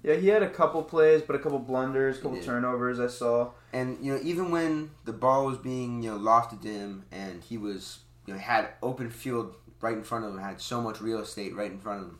Yeah, 0.03 0.15
he 0.15 0.27
had 0.27 0.43
a 0.43 0.49
couple 0.49 0.83
plays, 0.83 1.21
but 1.21 1.35
a 1.35 1.39
couple 1.39 1.59
blunders, 1.59 2.19
a 2.19 2.21
couple 2.21 2.41
turnovers. 2.41 2.99
I 2.99 3.07
saw. 3.07 3.51
And 3.71 3.97
you 4.05 4.13
know, 4.13 4.19
even 4.23 4.51
when 4.51 4.91
the 5.05 5.13
ball 5.13 5.45
was 5.45 5.57
being 5.57 6.03
you 6.03 6.11
know 6.11 6.17
lofted 6.19 6.61
to 6.63 6.67
him, 6.67 7.05
and 7.11 7.41
he 7.43 7.57
was 7.57 7.99
you 8.25 8.33
know 8.33 8.39
had 8.39 8.69
open 8.81 9.09
field 9.09 9.55
right 9.81 9.93
in 9.97 10.03
front 10.03 10.25
of 10.25 10.33
him, 10.33 10.39
had 10.39 10.61
so 10.61 10.81
much 10.81 11.01
real 11.01 11.19
estate 11.19 11.55
right 11.55 11.71
in 11.71 11.79
front 11.79 12.01
of 12.01 12.07
him, 12.09 12.19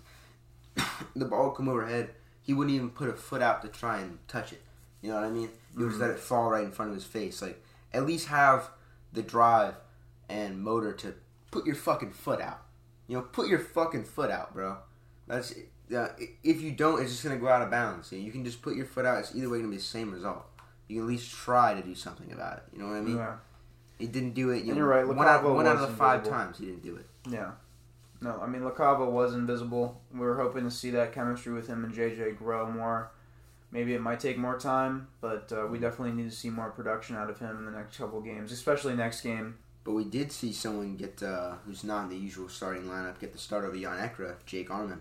the 1.16 1.26
ball 1.26 1.48
would 1.50 1.56
come 1.56 1.68
overhead. 1.70 2.10
He 2.42 2.54
wouldn't 2.54 2.76
even 2.76 2.90
put 2.90 3.10
a 3.10 3.14
foot 3.14 3.42
out 3.42 3.62
to 3.62 3.68
try 3.70 4.00
and 4.00 4.18
touch 4.28 4.52
it. 4.52 4.62
You 5.02 5.10
know 5.10 5.16
what 5.16 5.26
I 5.26 5.30
mean? 5.30 5.50
He 5.72 5.78
would 5.84 5.90
just 5.90 5.98
Mhm. 5.98 6.08
let 6.08 6.12
it 6.12 6.20
fall 6.20 6.50
right 6.50 6.64
in 6.64 6.72
front 6.72 6.90
of 6.90 6.96
his 6.96 7.06
face. 7.06 7.42
Like 7.42 7.64
at 7.94 8.06
least 8.06 8.28
have 8.28 8.70
the 9.14 9.22
drive 9.22 9.76
and 10.30 10.62
motor 10.62 10.92
to 10.94 11.14
put 11.52 11.66
your 11.66 11.76
fucking 11.76 12.12
foot 12.12 12.42
out. 12.42 12.62
You 13.08 13.18
know, 13.18 13.22
put 13.24 13.48
your 13.48 13.60
fucking 13.60 14.06
foot 14.06 14.32
out, 14.32 14.54
bro. 14.54 14.78
That's 15.28 15.54
uh, 15.94 16.10
if 16.44 16.62
you 16.62 16.72
don't, 16.72 17.02
it's 17.02 17.12
just 17.12 17.24
gonna 17.24 17.38
go 17.38 17.48
out 17.48 17.62
of 17.62 17.70
bounds. 17.72 18.12
You, 18.12 18.20
know, 18.20 18.26
you 18.26 18.32
can 18.32 18.44
just 18.46 18.62
put 18.62 18.76
your 18.76 18.86
foot 18.86 19.06
out. 19.06 19.20
It's 19.20 19.36
either 19.36 19.50
way 19.50 19.58
gonna 19.60 19.70
be 19.70 19.78
the 19.78 19.84
same 19.84 20.12
result. 20.12 20.46
You 20.88 20.98
can 20.98 21.04
at 21.06 21.10
least 21.10 21.32
try 21.32 21.74
to 21.74 21.82
do 21.82 21.96
something 21.96 22.32
about 22.32 22.58
it. 22.58 22.64
You 22.74 22.80
know 22.80 22.90
what 22.90 22.98
I 22.98 23.02
mean? 23.02 23.18
Yeah. 23.18 23.36
He 24.00 24.08
didn't 24.08 24.34
do 24.34 24.50
it. 24.50 24.64
You 24.64 24.70
and 24.70 24.78
you're 24.78 24.88
right, 24.88 25.08
One 25.08 25.18
out, 25.20 25.44
Lacava 25.44 25.56
one 25.56 25.68
out 25.68 25.76
of 25.76 25.82
the 25.82 25.88
five 25.96 26.20
invisible. 26.20 26.38
times 26.38 26.58
he 26.58 26.66
didn't 26.66 26.84
do 26.84 26.96
it. 26.98 27.06
Yeah. 27.30 27.52
No, 28.22 28.40
I 28.42 28.48
mean 28.48 28.62
Lacava 28.62 29.10
was 29.10 29.34
invisible. 29.34 30.02
We 30.14 30.20
were 30.20 30.38
hoping 30.38 30.64
to 30.64 30.72
see 30.72 30.90
that 30.92 31.14
chemistry 31.14 31.54
with 31.54 31.68
him 31.68 31.84
and 31.84 31.94
JJ 31.94 32.38
grow 32.38 32.70
more. 32.70 33.12
Maybe 33.72 33.96
it 33.96 34.02
might 34.02 34.20
take 34.20 34.38
more 34.38 34.58
time, 34.60 35.08
but 35.20 35.52
uh, 35.52 35.66
we 35.68 35.80
definitely 35.80 36.12
need 36.12 36.30
to 36.30 36.36
see 36.36 36.50
more 36.50 36.70
production 36.70 37.16
out 37.16 37.30
of 37.30 37.40
him 37.40 37.58
in 37.58 37.66
the 37.66 37.72
next 37.72 37.98
couple 37.98 38.22
games, 38.22 38.52
especially 38.52 38.96
next 38.96 39.22
game. 39.22 39.56
But 39.84 39.94
we 39.94 40.06
did 40.06 40.32
see 40.32 40.54
someone 40.54 40.96
get 40.96 41.22
uh, 41.24 41.56
who's 41.66 41.84
not 41.84 42.04
in 42.04 42.10
the 42.10 42.16
usual 42.16 42.50
starting 42.50 42.84
lineup 42.84 43.20
get 43.20 43.34
the 43.34 43.40
start 43.40 43.66
over 43.66 43.76
Yann 43.76 43.98
Ekra, 43.98 44.36
Jake 44.46 44.70
Areman. 44.70 45.00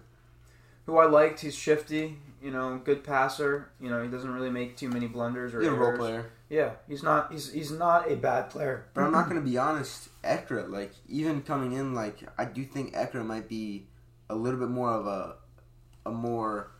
Who 0.86 0.98
I 0.98 1.06
liked, 1.06 1.40
he's 1.40 1.54
shifty, 1.54 2.16
you 2.42 2.50
know, 2.50 2.80
good 2.84 3.04
passer. 3.04 3.70
You 3.80 3.88
know, 3.88 4.02
he 4.02 4.08
doesn't 4.08 4.32
really 4.32 4.50
make 4.50 4.76
too 4.76 4.88
many 4.88 5.06
blunders 5.06 5.54
or 5.54 5.60
He's 5.60 5.68
a 5.68 5.72
role 5.72 5.96
player. 5.96 6.30
Yeah, 6.50 6.72
he's 6.88 7.02
not. 7.02 7.32
He's 7.32 7.52
he's 7.52 7.70
not 7.70 8.10
a 8.10 8.16
bad 8.16 8.50
player. 8.50 8.86
But 8.92 9.04
I'm 9.04 9.12
not 9.12 9.28
going 9.28 9.42
to 9.42 9.48
be 9.48 9.56
honest, 9.56 10.08
Ekra, 10.22 10.68
like, 10.68 10.92
even 11.08 11.42
coming 11.42 11.72
in, 11.72 11.94
like, 11.94 12.18
I 12.36 12.44
do 12.44 12.64
think 12.64 12.94
Ekra 12.94 13.24
might 13.24 13.48
be 13.48 13.86
a 14.28 14.34
little 14.34 14.58
bit 14.58 14.68
more 14.68 14.90
of 14.90 15.06
a, 15.06 15.36
a 16.04 16.10
more, 16.10 16.72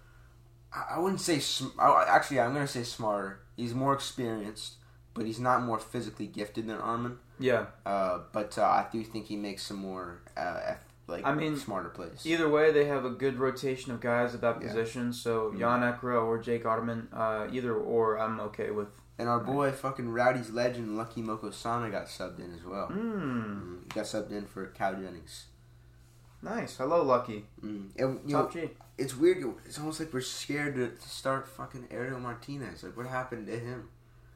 I 0.73 0.99
wouldn't 0.99 1.21
say, 1.21 1.39
sm- 1.39 1.79
actually, 1.81 2.41
I'm 2.41 2.53
going 2.53 2.67
to 2.67 2.73
say 2.73 2.83
smarter. 2.83 3.41
He's 3.57 3.75
more 3.75 3.95
experienced, 3.95 4.75
but 5.15 5.27
he's 5.27 5.41
not 5.41 5.63
more 5.63 5.79
physically 5.79 6.27
gifted 6.27 6.67
than 6.67 6.79
Areman. 6.79 7.17
Yeah. 7.39 7.67
Uh, 7.87 8.21
but 8.33 8.59
uh, 8.59 8.63
I 8.63 8.87
do 8.91 9.03
think 9.05 9.27
he 9.27 9.37
makes 9.37 9.63
some 9.63 9.79
more, 9.79 10.23
uh, 10.37 10.75
like, 11.13 11.25
I 11.25 11.33
mean, 11.35 11.57
smarter 11.57 11.91
plays. 11.91 12.27
Either 12.27 12.49
way, 12.49 12.73
they 12.73 12.87
have 12.87 13.05
a 13.05 13.11
good 13.11 13.39
rotation 13.39 13.93
of 13.93 14.01
guys 14.01 14.35
at 14.35 14.41
that 14.41 14.61
Yeah. 14.61 14.67
position. 14.69 15.13
So 15.13 15.51
Mhm. 15.53 15.59
Yann 15.61 15.81
Ekra 15.83 16.25
or 16.25 16.39
Jake 16.39 16.65
Areman, 16.65 17.07
uh, 17.13 17.47
either 17.53 17.75
or, 17.75 18.19
I'm 18.19 18.41
okay 18.41 18.71
with. 18.73 18.89
And 19.19 19.29
our 19.29 19.39
boy, 19.41 19.71
fucking 19.71 20.09
Rowdy's 20.09 20.51
legend, 20.51 20.97
Lucky 20.97 21.23
Mkosana, 21.23 21.91
got 21.93 22.07
subbed 22.07 22.41
in 22.41 22.53
as 22.55 22.65
well. 22.65 22.89
Mm, 22.89 23.89
got 23.95 24.05
subbed 24.07 24.31
in 24.33 24.47
for 24.47 24.67
Cal 24.67 24.95
Jennings. 24.95 25.47
nice. 26.45 26.77
Hello, 26.77 27.03
Lucky. 27.05 27.47
Mm. 27.63 27.91
And, 27.97 28.21
you 28.29 28.33
know, 28.35 28.43
Top 28.43 28.53
G. 28.53 28.71
it's 28.99 29.15
weird. 29.17 29.45
It's 29.65 29.79
almost 29.79 30.01
like 30.01 30.13
we're 30.13 30.21
scared 30.23 30.75
to, 30.75 30.89
to 30.89 31.09
start 31.09 31.47
fucking 31.47 31.87
Ariel 31.93 32.19
Martinez. 32.19 32.83
Like, 32.83 32.97
what 32.97 33.07
happened 33.07 33.47
to 33.47 33.57
him? 33.57 33.91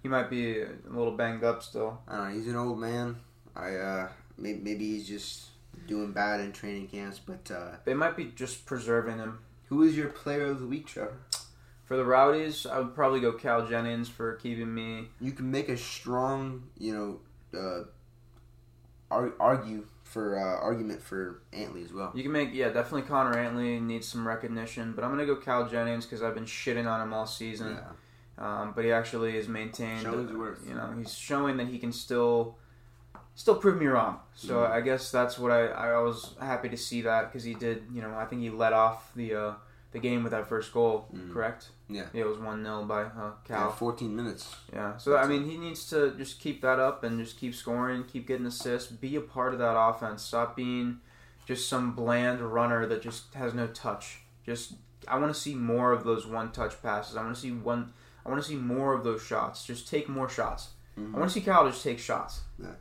He 0.05 0.09
might 0.09 0.31
be 0.31 0.61
a 0.63 0.69
little 0.89 1.17
banged 1.17 1.43
up 1.43 1.65
still. 1.65 2.01
I 2.07 2.17
don't 2.17 2.29
know. 2.29 2.35
He's 2.37 2.47
an 2.47 2.55
old 2.57 2.79
man. 2.79 3.17
I 3.57 3.75
uh, 3.75 4.09
maybe, 4.39 4.61
maybe 4.63 4.85
he's 4.93 5.09
just 5.09 5.47
doing 5.87 6.13
bad 6.13 6.41
in 6.41 6.53
training 6.53 6.89
camps. 6.89 7.19
But 7.25 7.51
uh, 7.51 7.77
They 7.85 7.95
might 7.95 8.17
be 8.17 8.33
just 8.35 8.67
preserving 8.67 9.19
him. 9.19 9.39
who 9.69 9.83
is 9.83 9.97
your 9.97 10.09
player 10.09 10.47
of 10.47 10.61
the 10.61 10.67
week, 10.67 10.87
Trevor? 10.87 11.19
For 11.85 11.97
the 11.97 12.05
Rowdies, 12.05 12.67
I 12.67 12.79
would 12.81 12.95
probably 12.95 13.21
go 13.21 13.33
Cal 13.33 13.65
Jennings 13.67 14.09
for 14.09 14.35
keeping 14.35 14.75
me. 14.75 15.09
You 15.21 15.31
can 15.33 15.51
make 15.51 15.69
a 15.69 15.77
strong, 15.77 16.65
you 16.79 16.93
know, 16.93 17.21
uh, 17.57 17.85
ar- 19.11 19.35
argue 19.39 19.87
for 20.03 20.39
uh, 20.39 20.61
argument 20.61 21.01
for 21.03 21.43
Antley 21.53 21.83
as 21.85 21.93
well. 21.93 22.11
You 22.15 22.23
can 22.25 22.33
make, 22.33 22.51
yeah, 22.53 22.71
definitely 22.71 23.03
Connor 23.03 23.39
Antley 23.39 23.79
needs 23.81 24.07
some 24.09 24.27
recognition, 24.27 24.93
but 24.95 25.05
I'm 25.05 25.17
to 25.17 25.27
go 25.27 25.37
Cal 25.37 25.69
Jennings 25.69 26.05
because 26.07 26.23
I've 26.23 26.35
been 26.35 26.45
shitting 26.45 26.87
on 26.91 27.01
him 27.01 27.13
all 27.13 27.27
season. 27.27 27.77
Yeah. 27.77 27.85
Um, 28.39 28.73
but 28.75 28.85
he 28.85 28.93
actually 28.93 29.37
is 29.37 29.49
maintained. 29.49 30.05
Worth. 30.37 30.67
You 30.69 30.75
know, 30.75 30.93
he's 30.97 31.15
showing 31.17 31.57
that 31.57 31.69
he 31.69 31.79
can 31.79 31.91
still, 31.93 32.57
still 33.37 33.55
prove 33.55 33.79
me 33.79 33.87
wrong. 33.87 34.19
So 34.35 34.57
Mhm. 34.57 34.71
I 34.73 34.81
guess 34.81 35.11
that's 35.13 35.39
what 35.39 35.53
I, 35.53 35.67
I 35.69 35.99
was 36.03 36.35
happy 36.41 36.69
to 36.71 36.77
see 36.77 37.03
that 37.03 37.31
because 37.31 37.45
he 37.45 37.55
did. 37.55 37.85
You 37.93 38.03
know, 38.03 38.15
I 38.17 38.25
think 38.25 38.43
he 38.43 38.51
let 38.51 38.73
off 38.73 39.13
the 39.15 39.35
uh, 39.35 39.53
the 39.93 40.01
game 40.01 40.25
with 40.25 40.33
that 40.33 40.49
first 40.49 40.73
goal. 40.73 41.09
Mhm. 41.15 41.33
Correct. 41.33 41.69
Yeah. 41.89 42.07
it 42.13 42.25
was 42.27 42.37
one 42.39 42.65
0 42.65 42.83
by 42.85 43.03
uh, 43.05 43.31
Yeah, 43.49 43.71
14 43.71 44.15
minutes. 44.17 44.53
Yeah. 44.73 44.97
So 44.97 45.17
I 45.17 45.25
mean, 45.29 45.45
he 45.49 45.57
needs 45.57 45.89
to 45.91 46.11
just 46.17 46.41
keep 46.41 46.61
that 46.63 46.81
up 46.81 47.05
and 47.05 47.25
just 47.25 47.39
keep 47.39 47.55
scoring, 47.55 48.03
keep 48.05 48.27
getting 48.27 48.45
assists, 48.47 48.91
be 48.91 49.15
a 49.15 49.21
part 49.21 49.53
of 49.53 49.61
that 49.61 49.79
offense. 49.79 50.23
Stop 50.23 50.57
being 50.57 50.99
just 51.47 51.69
some 51.69 51.93
bland 51.95 52.41
runner 52.41 52.87
that 52.87 53.01
just 53.03 53.33
has 53.35 53.55
no 53.55 53.69
touch. 53.69 54.23
Just 54.45 54.73
I 55.07 55.17
want 55.19 55.33
to 55.33 55.41
see 55.41 55.55
more 55.55 55.93
of 55.93 56.03
those 56.03 56.27
one 56.27 56.51
touch 56.51 56.83
passes. 56.83 57.17
I 57.17 57.23
want 57.23 57.37
to 57.37 57.41
see 57.41 57.53
one. 57.53 57.93
I 58.25 58.29
want 58.31 58.43
to 58.43 58.49
see 58.49 58.57
more 58.57 58.93
of 58.93 59.05
those 59.05 59.23
shots. 59.23 59.65
Just 59.65 59.87
take 59.89 60.09
more 60.09 60.29
shots. 60.29 60.71
Mhm. 60.99 61.15
I 61.15 61.19
want 61.19 61.31
to 61.31 61.35
see 61.39 61.45
Cal 61.45 61.69
just 61.71 61.85
take 61.85 62.01
shots. 62.01 62.41
Yeah. 62.59 62.73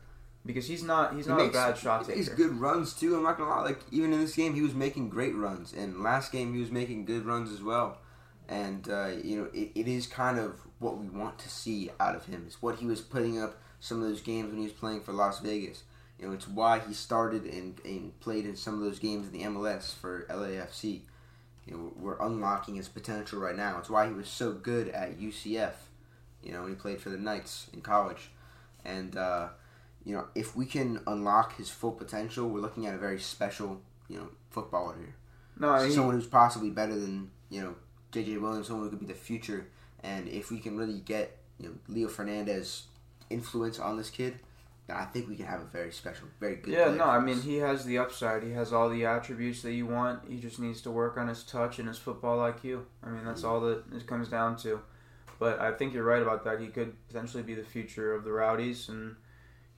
Because 0.46 0.66
he's 0.66 0.82
not 0.84 1.14
he's 1.14 1.24
He 1.26 1.30
not 1.30 1.38
makes- 1.38 1.50
a 1.50 1.52
bad 1.58 1.76
shot 1.78 2.06
he 2.06 2.14
makes 2.14 2.28
good 2.28 2.52
runs 2.60 2.94
too. 2.94 3.16
I'm 3.16 3.22
not 3.24 3.36
gonna 3.36 3.50
lie. 3.50 3.62
Like 3.62 3.80
even 3.90 4.12
in 4.12 4.20
this 4.20 4.34
game, 4.36 4.54
he 4.54 4.62
was 4.62 4.74
making 4.74 5.08
great 5.08 5.34
runs, 5.34 5.72
and 5.72 6.02
last 6.02 6.30
game 6.32 6.54
he 6.54 6.60
was 6.60 6.70
making 6.70 7.04
good 7.04 7.26
runs 7.26 7.50
as 7.52 7.62
well. 7.62 7.98
And 8.48 8.88
uh, 8.88 9.08
you 9.22 9.36
know, 9.40 9.48
it, 9.52 9.72
it 9.74 9.88
is 9.88 10.06
kind 10.06 10.38
of 10.38 10.60
what 10.78 10.98
we 10.98 11.08
want 11.08 11.38
to 11.40 11.48
see 11.48 11.90
out 11.98 12.14
of 12.14 12.26
him. 12.26 12.44
It's 12.46 12.62
what 12.62 12.76
he 12.76 12.86
was 12.86 13.00
putting 13.00 13.42
up 13.42 13.58
some 13.80 14.00
of 14.02 14.08
those 14.08 14.20
games 14.20 14.48
when 14.50 14.58
he 14.58 14.64
was 14.64 14.72
playing 14.72 15.00
for 15.02 15.12
Las 15.12 15.40
Vegas. 15.40 15.82
You 16.18 16.28
know, 16.28 16.32
it's 16.32 16.46
why 16.48 16.78
he 16.78 16.94
started 16.94 17.44
and, 17.44 17.78
and 17.84 18.18
played 18.20 18.46
in 18.46 18.56
some 18.56 18.74
of 18.74 18.80
those 18.80 18.98
games 18.98 19.26
in 19.26 19.32
the 19.32 19.42
MLS 19.44 19.92
for 19.94 20.26
LAFC. 20.30 21.00
You 21.66 21.74
know, 21.76 21.92
we're 21.96 22.18
unlocking 22.20 22.76
his 22.76 22.88
potential 22.88 23.40
right 23.40 23.56
now. 23.56 23.78
It's 23.78 23.90
why 23.90 24.06
he 24.06 24.12
was 24.14 24.28
so 24.28 24.52
good 24.52 24.88
at 24.90 25.18
UCF. 25.18 25.72
You 26.42 26.52
know, 26.52 26.60
when 26.62 26.70
he 26.70 26.76
played 26.76 27.00
for 27.00 27.10
the 27.10 27.18
Knights 27.18 27.66
in 27.72 27.80
college, 27.80 28.30
and. 28.84 29.16
Uh, 29.16 29.48
you 30.06 30.14
know, 30.14 30.28
if 30.36 30.56
we 30.56 30.64
can 30.64 31.00
unlock 31.08 31.56
his 31.56 31.68
full 31.68 31.90
potential, 31.90 32.48
we're 32.48 32.60
looking 32.60 32.86
at 32.86 32.94
a 32.94 32.98
very 32.98 33.18
special, 33.18 33.82
you 34.08 34.16
know, 34.16 34.28
footballer 34.50 34.94
here. 34.96 35.14
no, 35.58 35.84
he, 35.84 35.90
someone 35.90 36.14
who's 36.14 36.28
possibly 36.28 36.70
better 36.70 36.94
than, 36.94 37.32
you 37.50 37.60
know, 37.60 37.74
JJ 38.12 38.40
Williams, 38.40 38.68
someone 38.68 38.84
who 38.84 38.90
could 38.90 39.00
be 39.00 39.12
the 39.12 39.18
future. 39.18 39.66
And 40.04 40.28
if 40.28 40.52
we 40.52 40.60
can 40.60 40.78
really 40.78 41.00
get, 41.00 41.38
you 41.58 41.68
know, 41.68 41.74
Leo 41.88 42.08
Fernandes 42.08 42.82
influence 43.30 43.80
on 43.80 43.96
this 43.96 44.08
kid, 44.08 44.38
I 44.88 45.06
think 45.06 45.28
we 45.28 45.34
can 45.34 45.46
have 45.46 45.60
a 45.60 45.64
very 45.64 45.90
special, 45.90 46.28
very 46.38 46.54
good. 46.54 46.72
yeah, 46.72 46.94
no, 46.94 47.06
I 47.06 47.18
mean 47.18 47.42
he 47.42 47.56
has 47.56 47.84
the 47.84 47.98
upside. 47.98 48.44
He 48.44 48.52
has 48.52 48.72
all 48.72 48.88
the 48.88 49.04
attributes 49.04 49.62
that 49.62 49.72
you 49.72 49.86
want. 49.86 50.20
He 50.28 50.38
just 50.38 50.60
needs 50.60 50.80
to 50.82 50.92
work 50.92 51.16
on 51.16 51.26
his 51.26 51.42
touch 51.42 51.80
and 51.80 51.88
his 51.88 51.98
football 51.98 52.38
IQ. 52.38 52.82
I 53.02 53.08
mean 53.08 53.24
that's 53.24 53.42
mm-hmm. 53.42 53.50
all 53.50 53.60
that 53.62 53.82
it 53.92 54.06
comes 54.06 54.28
down 54.28 54.56
to. 54.58 54.80
But 55.40 55.58
I 55.60 55.72
think 55.72 55.92
you're 55.92 56.04
right 56.04 56.22
about 56.22 56.44
that. 56.44 56.60
He 56.60 56.68
could 56.68 56.94
potentially 57.08 57.42
be 57.42 57.54
the 57.54 57.64
future 57.64 58.14
of 58.14 58.22
the 58.22 58.30
Rowdies, 58.30 58.88
and 58.88 59.16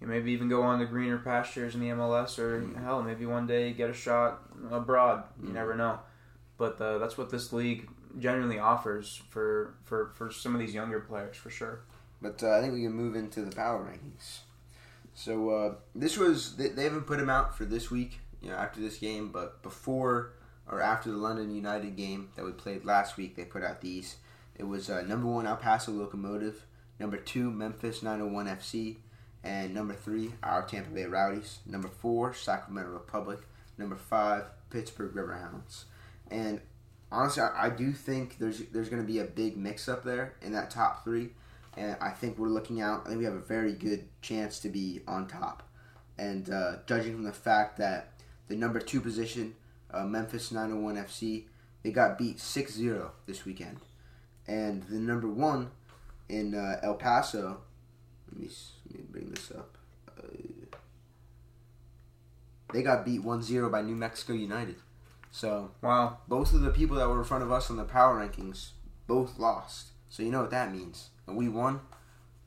maybe 0.06 0.30
even 0.32 0.48
go 0.48 0.62
on 0.62 0.78
to 0.78 0.86
greener 0.86 1.18
pastures 1.18 1.74
in 1.74 1.80
the 1.80 1.88
MLS, 1.88 2.38
or 2.38 2.60
Mm. 2.62 2.82
hell, 2.82 3.02
maybe 3.02 3.26
one 3.26 3.46
day 3.46 3.72
get 3.72 3.90
a 3.90 3.94
shot 3.94 4.40
abroad. 4.70 5.24
You 5.42 5.48
Mm. 5.48 5.54
never 5.54 5.74
know. 5.74 5.98
But 6.56 6.80
uh, 6.80 6.98
that's 6.98 7.16
what 7.18 7.30
this 7.30 7.52
league 7.52 7.88
genuinely 8.18 8.58
offers 8.58 9.22
for, 9.30 9.74
for, 9.84 10.10
for 10.14 10.30
some 10.30 10.54
of 10.54 10.60
these 10.60 10.74
younger 10.74 11.00
players, 11.00 11.36
for 11.36 11.50
sure. 11.50 11.80
But 12.22 12.42
uh, 12.42 12.50
I 12.56 12.60
think 12.60 12.74
we 12.74 12.82
can 12.82 12.92
move 12.92 13.14
into 13.16 13.42
the 13.42 13.54
power 13.54 13.84
rankings. 13.84 14.38
So 15.14 15.50
uh, 15.50 15.74
this 15.94 16.16
was 16.16 16.56
they, 16.56 16.68
they 16.68 16.84
haven't 16.84 17.06
put 17.06 17.18
him 17.20 17.30
out 17.30 17.56
for 17.56 17.64
this 17.64 17.90
week, 17.90 18.20
you 18.40 18.50
know, 18.50 18.56
after 18.56 18.80
this 18.80 18.98
game, 18.98 19.30
but 19.32 19.62
before 19.62 20.32
or 20.70 20.80
after 20.80 21.10
the 21.10 21.16
Loudoun 21.16 21.54
United 21.54 21.96
game 21.96 22.28
that 22.36 22.44
we 22.44 22.52
played 22.52 22.84
last 22.84 23.16
week, 23.16 23.34
they 23.36 23.44
put 23.44 23.62
out 23.64 23.80
these. 23.80 24.16
It 24.56 24.64
was 24.66 24.90
uh, 24.90 25.02
number 25.02 25.26
one 25.28 25.46
El 25.46 25.56
Paso 25.56 25.92
Locomotive, 25.92 26.64
number 26.98 27.16
two 27.16 27.50
Memphis 27.50 28.02
901 28.02 28.46
FC, 28.46 28.96
and 29.48 29.74
number 29.74 29.94
three 29.94 30.32
our 30.42 30.62
Tampa 30.62 30.90
Bay 30.90 31.04
Rowdies, 31.04 31.58
number 31.66 31.88
four 31.88 32.34
Sacramento 32.34 32.90
Republic, 32.90 33.40
number 33.76 33.96
five 33.96 34.44
Pittsburgh 34.70 35.14
Riverhounds, 35.14 35.84
and 36.30 36.60
honestly, 37.10 37.42
I, 37.42 37.66
I 37.66 37.70
do 37.70 37.92
think 37.92 38.38
there's 38.38 38.60
there's 38.72 38.88
going 38.88 39.02
to 39.02 39.06
be 39.06 39.18
a 39.18 39.24
big 39.24 39.56
mix 39.56 39.88
up 39.88 40.04
there 40.04 40.34
in 40.42 40.52
that 40.52 40.70
top 40.70 41.02
three 41.04 41.30
and 41.78 41.96
I 42.00 42.10
think 42.10 42.38
we're 42.38 42.48
looking 42.48 42.80
out. 42.80 43.02
I 43.04 43.08
think 43.08 43.18
we 43.18 43.24
have 43.24 43.34
a 43.34 43.40
very 43.40 43.72
good 43.72 44.08
chance 44.20 44.58
to 44.60 44.68
be 44.68 45.00
on 45.06 45.28
top. 45.28 45.62
And 46.18 46.50
uh, 46.50 46.76
judging 46.86 47.14
from 47.14 47.22
the 47.22 47.32
fact 47.32 47.78
that 47.78 48.12
the 48.48 48.56
number 48.56 48.80
two 48.80 49.00
position, 49.00 49.54
uh, 49.92 50.04
Memphis 50.04 50.50
901 50.50 50.96
FC, 50.96 51.44
they 51.82 51.92
got 51.92 52.18
beat 52.18 52.38
6-0 52.38 53.10
this 53.26 53.44
weekend, 53.44 53.78
and 54.48 54.82
the 54.84 54.98
number 54.98 55.28
one 55.28 55.70
in 56.28 56.54
uh, 56.54 56.80
El 56.82 56.94
Paso. 56.94 57.60
Let 58.30 58.40
me, 58.40 58.48
let 58.90 58.98
me 59.00 59.04
bring 59.10 59.30
this 59.30 59.50
up. 59.50 59.76
Uh, 60.18 60.22
they 62.72 62.82
got 62.82 63.04
beat 63.04 63.22
1-0 63.22 63.70
by 63.72 63.82
New 63.82 63.96
Mexico 63.96 64.34
United. 64.34 64.76
So 65.30 65.70
Wow. 65.82 66.18
both 66.28 66.52
of 66.52 66.60
the 66.62 66.70
people 66.70 66.96
that 66.96 67.08
were 67.08 67.18
in 67.18 67.24
front 67.24 67.44
of 67.44 67.52
us 67.52 67.70
on 67.70 67.76
the 67.76 67.84
power 67.84 68.20
rankings 68.26 68.70
both 69.06 69.38
lost. 69.38 69.88
So 70.08 70.22
you 70.22 70.30
know 70.30 70.42
what 70.42 70.50
that 70.50 70.72
means. 70.72 71.10
And 71.26 71.36
we 71.36 71.48
won. 71.48 71.80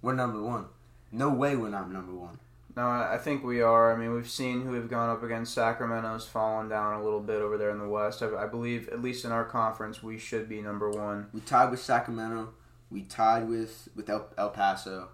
We're 0.01 0.13
number 0.13 0.41
one. 0.41 0.65
No 1.11 1.29
way 1.29 1.55
we're 1.55 1.69
not 1.69 1.91
number 1.91 2.13
one. 2.13 2.39
No, 2.75 2.83
I 2.83 3.15
I 3.15 3.17
think 3.17 3.43
we 3.43 3.61
are. 3.61 3.93
I 3.93 3.97
mean, 3.97 4.13
we've 4.13 4.29
seen 4.29 4.61
who 4.61 4.71
we've 4.71 4.89
gone 4.89 5.09
up 5.09 5.21
against. 5.23 5.53
Sacramento's 5.53 6.25
fallen 6.25 6.69
down 6.69 6.99
a 6.99 7.03
little 7.03 7.19
bit 7.19 7.41
over 7.41 7.57
there 7.57 7.69
in 7.69 7.79
the 7.79 7.87
West. 7.87 8.23
I, 8.23 8.27
I 8.43 8.47
believe, 8.47 8.87
at 8.89 9.01
least 9.01 9.25
in 9.25 9.31
our 9.31 9.43
conference, 9.43 10.01
we 10.01 10.17
should 10.17 10.47
be 10.47 10.61
number 10.61 10.89
one. 10.89 11.27
We 11.33 11.41
tied 11.41 11.69
with 11.69 11.81
Sacramento. 11.81 12.53
We 12.89 13.01
tied 13.03 13.49
with 13.49 13.89
with 13.95 14.09
El, 14.09 14.25
El 14.37 14.49
Paso, 14.51 15.09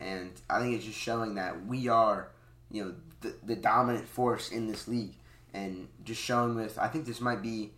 and 0.00 0.30
I 0.48 0.60
think 0.60 0.76
it's 0.76 0.84
just 0.84 0.98
showing 0.98 1.34
that 1.36 1.66
we 1.66 1.88
are, 1.88 2.30
you 2.70 2.84
know, 2.84 2.94
the, 3.20 3.34
the 3.44 3.56
dominant 3.56 4.08
force 4.08 4.50
in 4.50 4.66
this 4.66 4.88
league, 4.88 5.14
and 5.52 5.88
just 6.04 6.22
showing 6.22 6.54
with. 6.54 6.78
I 6.78 6.88
think 6.88 7.06
this 7.06 7.20
might 7.20 7.42
be, 7.42 7.72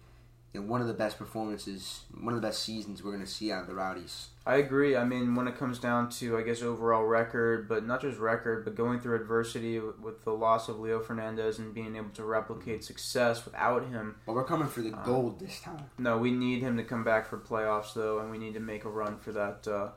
you 0.52 0.60
know, 0.60 0.66
one 0.66 0.80
of 0.80 0.86
the 0.86 0.94
best 0.94 1.18
performances, 1.18 2.02
one 2.20 2.34
of 2.34 2.40
the 2.40 2.46
best 2.46 2.62
seasons 2.62 3.02
we're 3.02 3.12
going 3.12 3.24
to 3.24 3.30
see 3.30 3.50
out 3.50 3.62
of 3.62 3.66
the 3.66 3.74
Rowdies. 3.74 4.28
I 4.44 4.56
agree. 4.56 4.96
I 4.96 5.04
mean, 5.04 5.36
when 5.36 5.46
it 5.46 5.56
comes 5.56 5.78
down 5.78 6.10
to, 6.10 6.36
I 6.36 6.42
guess, 6.42 6.62
overall 6.62 7.04
record, 7.04 7.68
but 7.68 7.86
not 7.86 8.00
just 8.00 8.18
record, 8.18 8.64
but 8.64 8.74
going 8.74 8.98
through 9.00 9.14
adversity 9.14 9.78
with, 9.78 10.24
the 10.24 10.32
loss 10.32 10.68
of 10.68 10.80
Leo 10.80 11.00
Fernandes 11.00 11.58
and 11.60 11.72
being 11.72 11.94
able 11.94 12.10
to 12.10 12.24
replicate 12.24 12.82
success 12.82 13.44
without 13.44 13.86
him. 13.88 14.16
But 14.26 14.34
we're 14.34 14.44
coming 14.44 14.66
for 14.66 14.82
the 14.82 14.92
Uh, 14.92 15.04
gold 15.04 15.38
this 15.38 15.60
time. 15.60 15.84
No, 15.96 16.18
we 16.18 16.32
need 16.32 16.60
him 16.60 16.76
to 16.76 16.82
come 16.82 17.04
back 17.04 17.26
for 17.26 17.38
playoffs, 17.38 17.94
though, 17.94 18.18
and 18.18 18.30
we 18.32 18.38
need 18.38 18.54
to 18.54 18.60
make 18.60 18.84
a 18.84 18.90
run 18.90 19.16
for 19.16 19.30
that, 19.32 19.66
uh, 19.68 19.90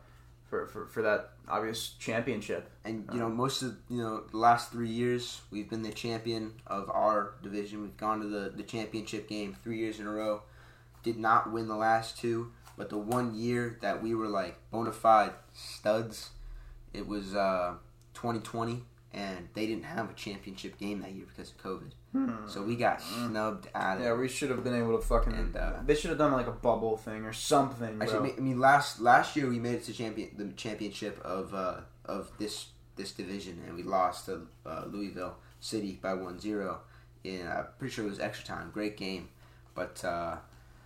for, 0.56 0.68
for, 0.68 0.86
for 0.88 1.02
that 1.02 1.32
obvious 1.48 1.96
championship. 2.00 2.70
And 2.84 3.08
you 3.12 3.20
know, 3.20 3.30
most 3.30 3.62
of 3.62 3.76
you 3.90 3.98
know 3.98 4.24
the 4.32 4.38
last 4.38 4.72
three 4.72 4.90
years, 4.90 5.42
we've 5.52 5.70
been 5.70 5.84
the 5.84 5.92
champion 5.92 6.54
of 6.68 6.90
our 6.90 7.34
division. 7.44 7.82
We've 7.82 7.98
gone 7.98 8.22
to 8.22 8.28
the 8.28 8.52
the 8.56 8.64
championship 8.64 9.28
game 9.28 9.56
three 9.64 9.80
years 9.80 10.00
in 10.00 10.08
a 10.08 10.12
row. 10.12 10.44
Did 11.04 11.18
not 11.18 11.52
win 11.52 11.68
the 11.68 11.76
last 11.76 12.18
two, 12.18 12.52
but 12.78 12.90
the 12.90 12.98
one 12.98 13.36
year 13.36 13.78
that 13.82 14.02
we 14.02 14.16
were 14.16 14.28
like 14.28 14.58
bona 14.72 14.92
fide 14.92 15.34
studs, 15.54 16.30
it 16.94 17.08
was 17.08 17.36
uh, 17.36 17.76
2020, 18.16 18.84
and 19.16 19.48
they 19.54 19.66
didn't 19.66 19.86
have 19.86 20.10
a 20.10 20.14
championship 20.14 20.78
game 20.78 21.00
that 21.00 21.14
year 21.14 21.26
because 21.26 21.52
of 21.52 21.58
COVID. 21.58 21.92
So 22.50 22.64
we 22.64 22.76
got 22.76 23.02
snubbed 23.02 23.68
out 23.74 23.98
of 23.98 24.04
Yeah, 24.04 24.14
we 24.14 24.28
should 24.28 24.50
have 24.50 24.64
been 24.64 24.76
able 24.76 24.98
to 24.98 25.06
fucking. 25.06 25.34
And, 25.34 25.56
uh, 25.56 25.74
they 25.86 25.96
should 25.96 26.10
have 26.10 26.18
done 26.18 26.34
like 26.34 26.48
a 26.48 26.52
bubble 26.52 26.98
thing 26.98 27.24
or 27.24 27.34
something. 27.34 27.98
Actually, 28.02 28.34
I 28.38 28.40
mean, 28.42 28.60
last 28.60 29.00
last 29.02 29.36
year 29.36 29.50
we 29.50 29.58
made 29.58 29.76
it 29.76 29.84
to 29.86 29.94
champion 29.94 30.30
the 30.38 30.52
championship 30.54 31.20
of 31.24 31.54
uh, 31.54 31.82
of 32.04 32.32
this 32.38 32.68
this 32.98 33.12
division, 33.12 33.62
and 33.66 33.76
we 33.76 33.84
lost 33.84 34.26
to 34.26 34.48
uh, 34.66 34.84
Louisville 34.88 35.36
City 35.60 36.00
by 36.02 36.14
1-0. 36.14 36.78
In 37.24 37.48
I'm 37.48 37.66
pretty 37.80 37.94
sure 37.94 38.06
it 38.06 38.10
was 38.10 38.20
extra 38.20 38.46
time. 38.46 38.70
Great 38.72 38.98
game, 38.98 39.30
but 39.74 40.04
uh, 40.06 40.38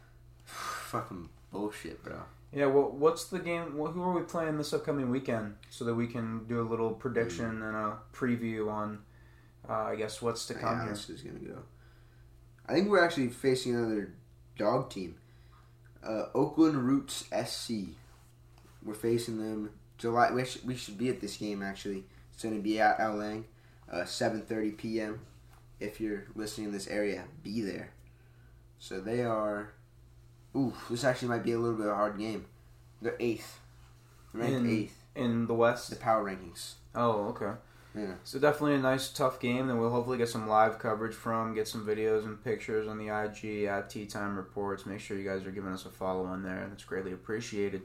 fucking 0.45 1.29
bullshit, 1.51 2.03
bro. 2.03 2.21
Yeah, 2.51 2.65
well, 2.65 2.89
what's 2.91 3.25
the 3.25 3.39
game? 3.39 3.73
wh- 3.77 3.91
Who 3.91 4.01
are 4.01 4.13
we 4.13 4.21
playing 4.23 4.57
this 4.57 4.73
upcoming 4.73 5.09
weekend 5.09 5.55
so 5.69 5.85
that 5.85 5.93
we 5.93 6.07
can 6.07 6.45
do 6.47 6.61
a 6.61 6.67
little 6.67 6.91
prediction 6.91 7.45
and 7.61 7.75
a 7.75 7.97
preview 8.13 8.71
on, 8.71 8.99
uh, 9.67 9.73
I 9.73 9.95
guess, 9.95 10.21
what's 10.21 10.45
to 10.47 10.55
come 10.55 10.77
Yeah, 10.77 10.83
here? 10.85 10.93
this 10.93 11.09
is 11.09 11.21
gonna 11.21 11.39
go. 11.39 11.61
I 12.67 12.73
think 12.73 12.89
we're 12.89 13.03
actually 13.03 13.29
facing 13.29 13.75
another 13.75 14.13
dog 14.57 14.89
team, 14.89 15.15
uh, 16.03 16.25
Oakland 16.33 16.77
Roots 16.87 17.25
SC. 17.31 17.95
We're 18.83 18.93
facing 18.95 19.37
them 19.37 19.71
July. 19.97 20.31
We 20.31 20.45
should, 20.45 20.65
we 20.65 20.75
should 20.75 20.97
be 20.97 21.09
at 21.09 21.21
this 21.21 21.37
game 21.37 21.61
actually. 21.61 22.05
It's 22.33 22.43
gonna 22.43 22.59
be 22.59 22.79
at 22.79 22.99
Al 22.99 23.15
Lang, 23.15 23.45
uh, 23.91 24.05
7:30 24.05 24.71
p.m. 24.77 25.19
If 25.79 26.01
you're 26.01 26.25
listening 26.35 26.67
in 26.67 26.73
this 26.73 26.87
area, 26.87 27.25
be 27.43 27.61
there. 27.61 27.91
So 28.79 28.99
they 29.01 29.23
are. 29.23 29.73
Ooh, 30.55 30.73
this 30.89 31.03
actually 31.03 31.29
might 31.29 31.43
be 31.43 31.51
a 31.51 31.59
little 31.59 31.77
bit 31.77 31.85
of 31.87 31.93
a 31.93 31.95
hard 31.95 32.17
game. 32.17 32.45
They're 33.01 33.15
eighth, 33.19 33.59
ranked 34.33 34.57
In- 34.57 34.69
eighth. 34.69 34.95
In 35.15 35.47
the 35.47 35.53
West? 35.53 35.89
The 35.89 35.95
power 35.95 36.23
rankings. 36.23 36.73
Oh, 36.95 37.27
okay. 37.29 37.57
Yeah. 37.95 38.13
So 38.23 38.39
definitely 38.39 38.75
a 38.75 38.79
nice, 38.79 39.09
tough 39.09 39.39
game 39.39 39.67
that 39.67 39.75
we'll 39.75 39.89
hopefully 39.89 40.17
get 40.17 40.29
some 40.29 40.47
live 40.47 40.79
coverage 40.79 41.15
from, 41.15 41.53
get 41.55 41.67
some 41.67 41.85
videos 41.85 42.23
and 42.23 42.41
pictures 42.43 42.87
on 42.87 42.97
the 42.97 43.07
IG 43.07 43.65
at 43.65 43.89
Tea 43.89 44.05
Time 44.05 44.37
Reports. 44.37 44.85
Make 44.85 44.99
sure 44.99 45.17
you 45.17 45.27
guys 45.27 45.45
are 45.45 45.51
giving 45.51 45.71
us 45.71 45.85
a 45.85 45.89
follow 45.89 46.25
on 46.25 46.43
there, 46.43 46.69
it's 46.71 46.83
greatly 46.83 47.11
appreciated. 47.11 47.81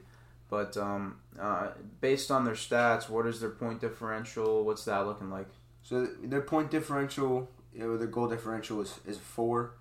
But 0.50 0.76
um, 0.76 1.16
uh, 1.40 1.70
based 2.00 2.30
on 2.30 2.44
their 2.44 2.54
stats, 2.54 3.08
what 3.08 3.26
is 3.26 3.40
their 3.40 3.50
point 3.50 3.80
differential? 3.80 4.64
What's 4.64 4.84
that 4.84 5.06
looking 5.06 5.30
like? 5.30 5.48
So 5.82 6.06
their 6.22 6.42
point 6.42 6.70
differential, 6.70 7.50
you 7.74 7.80
know, 7.80 7.96
their 7.96 8.06
goal 8.06 8.28
differential 8.28 8.80
is, 8.80 9.00
is 9.06 9.18
four. 9.18 9.72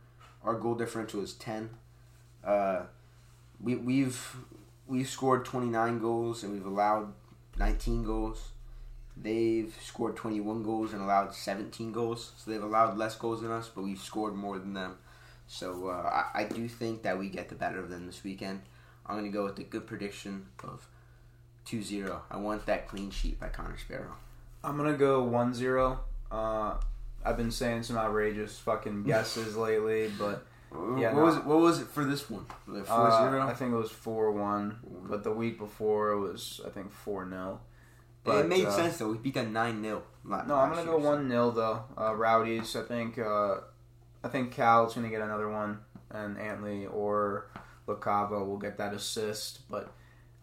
Our 0.43 0.56
goal 0.56 0.76
differential 0.76 1.22
is 1.22 1.34
ten. 1.34 1.69
Uh, 2.45 2.84
we 3.62 3.75
we've 3.75 4.36
we've 4.88 5.10
scored 5.10 5.45
twenty 5.45 5.67
nine 5.67 5.99
goals 5.99 6.43
and 6.43 6.53
we've 6.53 6.65
allowed 6.65 7.13
nineteen 7.58 8.03
goals. 8.03 8.49
They've 9.15 9.73
scored 9.82 10.15
twenty 10.15 10.41
one 10.41 10.63
goals 10.63 10.93
and 10.93 11.01
allowed 11.01 11.34
seventeen 11.34 11.91
goals. 11.91 12.34
So 12.38 12.51
they've 12.51 12.63
allowed 12.63 12.97
less 12.97 13.15
goals 13.15 13.41
than 13.41 13.51
us, 13.51 13.69
but 13.73 13.84
we've 13.84 13.99
scored 13.99 14.36
more 14.36 14.60
than 14.60 14.73
them. 14.73 14.97
So 15.47 15.89
uh, 15.89 16.23
I, 16.34 16.41
I 16.41 16.43
do 16.45 16.67
think 16.67 17.03
that 17.03 17.17
we 17.17 17.29
get 17.29 17.49
the 17.49 17.56
better 17.56 17.79
of 17.79 17.89
them 17.89 18.06
this 18.06 18.23
weekend. 18.23 18.62
I'm 19.06 19.17
gonna 19.17 19.29
go 19.29 19.43
with 19.43 19.56
the 19.56 19.63
good 19.63 19.86
prediction 19.86 20.45
of 20.63 20.88
2-0. 21.67 22.19
I 22.32 22.38
want 22.38 22.65
that 22.65 22.88
clean 22.88 23.12
sheet 23.12 23.39
by 23.39 23.49
Connor 23.49 23.77
Sparrow. 23.77 24.15
I'm 24.63 24.77
gonna 24.77 24.97
go 24.97 25.25
1-0. 25.25 25.97
Uh, 26.32 26.75
I've 27.25 27.38
been 27.38 27.51
saying 27.51 27.84
some 27.84 27.97
outrageous 27.97 28.58
fucking 28.60 29.03
guesses 29.03 29.56
lately, 29.58 30.12
but 30.17 30.45
Yeah, 30.97 31.13
what 31.13 31.15
no. 31.19 31.23
was 31.25 31.38
it? 31.38 31.45
What 31.45 31.59
was 31.59 31.79
it 31.81 31.88
for 31.88 32.03
this 32.03 32.29
one? 32.29 32.45
Was 32.67 32.77
it 32.81 32.88
four 32.88 33.07
uh, 33.09 33.29
zero? 33.29 33.41
I 33.47 33.53
think 33.53 33.73
it 33.73 33.77
was 33.77 33.91
4-1. 33.91 34.75
But 35.07 35.23
the 35.23 35.31
week 35.31 35.57
before 35.59 36.12
it 36.12 36.19
was, 36.19 36.62
I 36.65 36.69
think, 36.69 36.91
4-0. 37.05 37.59
it 38.25 38.47
made 38.47 38.65
uh, 38.65 38.71
sense 38.71 38.97
though. 38.97 39.12
We 39.12 39.17
beat 39.17 39.36
them 39.36 39.53
nine 39.53 39.81
0 39.83 40.01
No, 40.25 40.36
I'm 40.55 40.69
gonna 40.71 40.86
go 40.86 40.97
one 40.97 41.29
0 41.29 41.51
though. 41.51 41.83
Uh, 41.97 42.15
Rowdies. 42.15 42.75
I 42.75 42.83
think. 42.83 43.19
Uh, 43.19 43.55
I 44.23 44.29
think 44.29 44.51
Cal's 44.51 44.95
gonna 44.95 45.09
get 45.09 45.21
another 45.21 45.49
one, 45.49 45.79
and 46.09 46.38
Antley 46.39 46.86
or 46.86 47.49
Lacava 47.88 48.45
will 48.45 48.57
get 48.57 48.77
that 48.77 48.93
assist. 48.93 49.69
But 49.69 49.91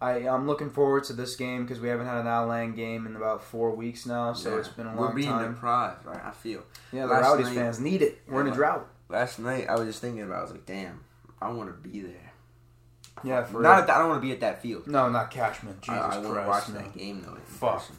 I, 0.00 0.28
I'm 0.28 0.46
looking 0.46 0.70
forward 0.70 1.04
to 1.04 1.12
this 1.12 1.34
game 1.36 1.64
because 1.64 1.80
we 1.80 1.88
haven't 1.88 2.06
had 2.06 2.18
an 2.18 2.26
Al 2.26 2.46
Lang 2.46 2.74
game 2.74 3.06
in 3.06 3.16
about 3.16 3.42
four 3.42 3.74
weeks 3.74 4.06
now, 4.06 4.32
so 4.32 4.58
it's 4.58 4.68
been 4.68 4.86
a 4.86 4.90
long 4.94 4.96
time. 4.96 5.06
We're 5.08 5.14
being 5.14 5.28
time. 5.28 5.54
deprived, 5.54 6.04
right? 6.06 6.24
I 6.24 6.30
feel. 6.30 6.62
Yeah, 6.92 7.06
the 7.06 7.14
last 7.14 7.22
Rowdies 7.24 7.46
night- 7.46 7.54
fans 7.54 7.80
need 7.80 8.02
it. 8.02 8.20
We're 8.28 8.42
in 8.42 8.46
a 8.48 8.50
Yeah. 8.50 8.56
drought. 8.56 8.88
Last 9.10 9.38
night 9.38 9.68
I 9.68 9.74
was 9.76 9.86
just 9.86 10.00
thinking 10.00 10.22
about. 10.22 10.36
it. 10.36 10.38
I 10.38 10.42
was 10.42 10.50
like, 10.52 10.66
damn, 10.66 11.00
I 11.40 11.50
want 11.50 11.68
to 11.70 11.88
be 11.88 12.00
there. 12.00 12.32
Yeah, 13.24 13.42
for 13.44 13.60
Not. 13.60 13.74
real. 13.74 13.82
At 13.82 13.90
I 13.90 13.98
don't 13.98 14.08
want 14.08 14.22
to 14.22 14.26
be 14.26 14.32
at 14.32 14.40
that 14.40 14.62
field. 14.62 14.86
no, 14.86 15.08
not 15.10 15.30
Cashman. 15.30 15.76
Jesus 15.82 16.00
I, 16.00 16.18
I 16.20 16.22
Christ, 16.22 16.48
watch 16.48 16.68
no. 16.68 16.74
that 16.76 16.96
game 16.96 17.22
though. 17.22 17.36
Fuck. 17.44 17.80
person. 17.80 17.96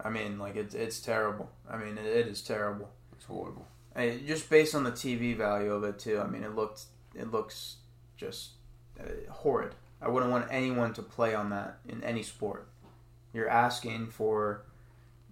I 0.00 0.10
mean, 0.10 0.38
like 0.38 0.56
it's 0.56 0.74
it's 0.74 1.00
terrible. 1.00 1.50
I 1.68 1.76
mean, 1.76 1.96
it, 1.98 2.06
it 2.06 2.26
is 2.26 2.42
terrible. 2.42 2.90
It's 3.12 3.24
horrible. 3.24 3.66
Hey, 3.96 4.20
just 4.26 4.48
based 4.48 4.74
on 4.74 4.84
the 4.84 4.92
TV 4.92 5.36
value 5.36 5.72
of 5.72 5.84
it 5.84 5.98
too. 5.98 6.20
I 6.20 6.26
mean, 6.26 6.42
it 6.42 6.54
looked 6.54 6.84
it 7.14 7.30
looks 7.30 7.76
just 8.16 8.50
uh, 9.00 9.04
horrid. 9.30 9.74
I 10.00 10.08
wouldn't 10.08 10.32
want 10.32 10.46
anyone 10.50 10.92
to 10.94 11.02
play 11.02 11.34
on 11.34 11.50
that 11.50 11.78
in 11.88 12.02
any 12.02 12.22
sport. 12.22 12.68
You're 13.32 13.48
asking 13.48 14.08
for 14.08 14.64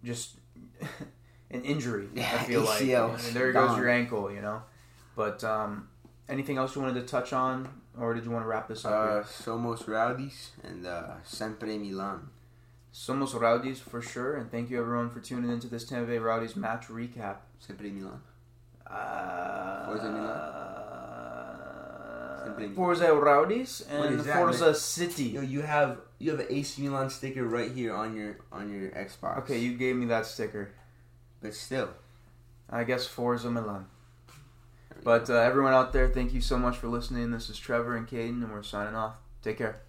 just 0.04 0.36
an 1.50 1.64
injury. 1.64 2.08
I 2.16 2.38
feel 2.44 2.62
like 2.62 2.82
ACL, 2.82 3.18
I 3.18 3.22
mean, 3.22 3.34
there 3.34 3.52
goes 3.52 3.76
your 3.76 3.88
ankle. 3.88 4.30
You 4.32 4.42
know, 4.42 4.62
but 5.16 5.42
um, 5.44 5.88
anything 6.28 6.58
else 6.58 6.74
you 6.74 6.82
wanted 6.82 7.00
to 7.00 7.06
touch 7.06 7.32
on, 7.32 7.68
or 7.98 8.14
did 8.14 8.24
you 8.24 8.30
want 8.30 8.44
to 8.44 8.48
wrap 8.48 8.68
this 8.68 8.84
up? 8.84 8.92
Uh, 8.92 9.22
somos 9.22 9.86
rowdies 9.86 10.50
and 10.62 10.86
uh, 10.86 11.22
sempre 11.24 11.78
Milan. 11.78 12.28
Somos 12.92 13.38
Rowdies 13.40 13.78
for 13.78 14.02
sure, 14.02 14.36
and 14.36 14.50
thank 14.50 14.68
you 14.68 14.80
everyone 14.80 15.10
for 15.10 15.20
tuning 15.20 15.50
into 15.50 15.68
this 15.68 15.84
Tampa 15.84 16.10
Bay 16.10 16.18
Rowdies 16.18 16.56
match 16.56 16.88
recap. 16.88 17.36
Sempre 17.60 17.90
Milan. 17.90 18.20
Uh, 18.84 19.86
Forza 19.86 20.10
Milan. 20.10 20.56
Forza 22.74 23.14
Rowdies 23.14 23.82
and 23.88 24.20
that, 24.20 24.36
Forza 24.36 24.74
City. 24.74 25.24
Yo, 25.24 25.40
you 25.40 25.62
have 25.62 25.98
you 26.18 26.32
have 26.32 26.40
an 26.40 26.46
AC 26.50 26.82
Milan 26.82 27.08
sticker 27.10 27.44
right 27.44 27.70
here 27.70 27.94
on 27.94 28.16
your 28.16 28.38
on 28.50 28.72
your 28.72 28.90
Xbox. 28.90 29.38
Okay, 29.38 29.58
you 29.58 29.76
gave 29.76 29.94
me 29.94 30.06
that 30.06 30.26
sticker. 30.26 30.72
But 31.40 31.54
still. 31.54 31.90
I 32.68 32.84
guess 32.84 33.06
Forza 33.06 33.50
Milan. 33.50 33.86
But 35.02 35.30
uh, 35.30 35.34
everyone 35.34 35.72
out 35.72 35.92
there, 35.92 36.08
thank 36.08 36.32
you 36.32 36.40
so 36.40 36.58
much 36.58 36.76
for 36.76 36.88
listening. 36.88 37.30
This 37.30 37.48
is 37.48 37.58
Trevor 37.58 37.96
and 37.96 38.06
Caden, 38.06 38.42
and 38.42 38.52
we're 38.52 38.62
signing 38.62 38.94
off. 38.94 39.16
Take 39.42 39.58
care. 39.58 39.80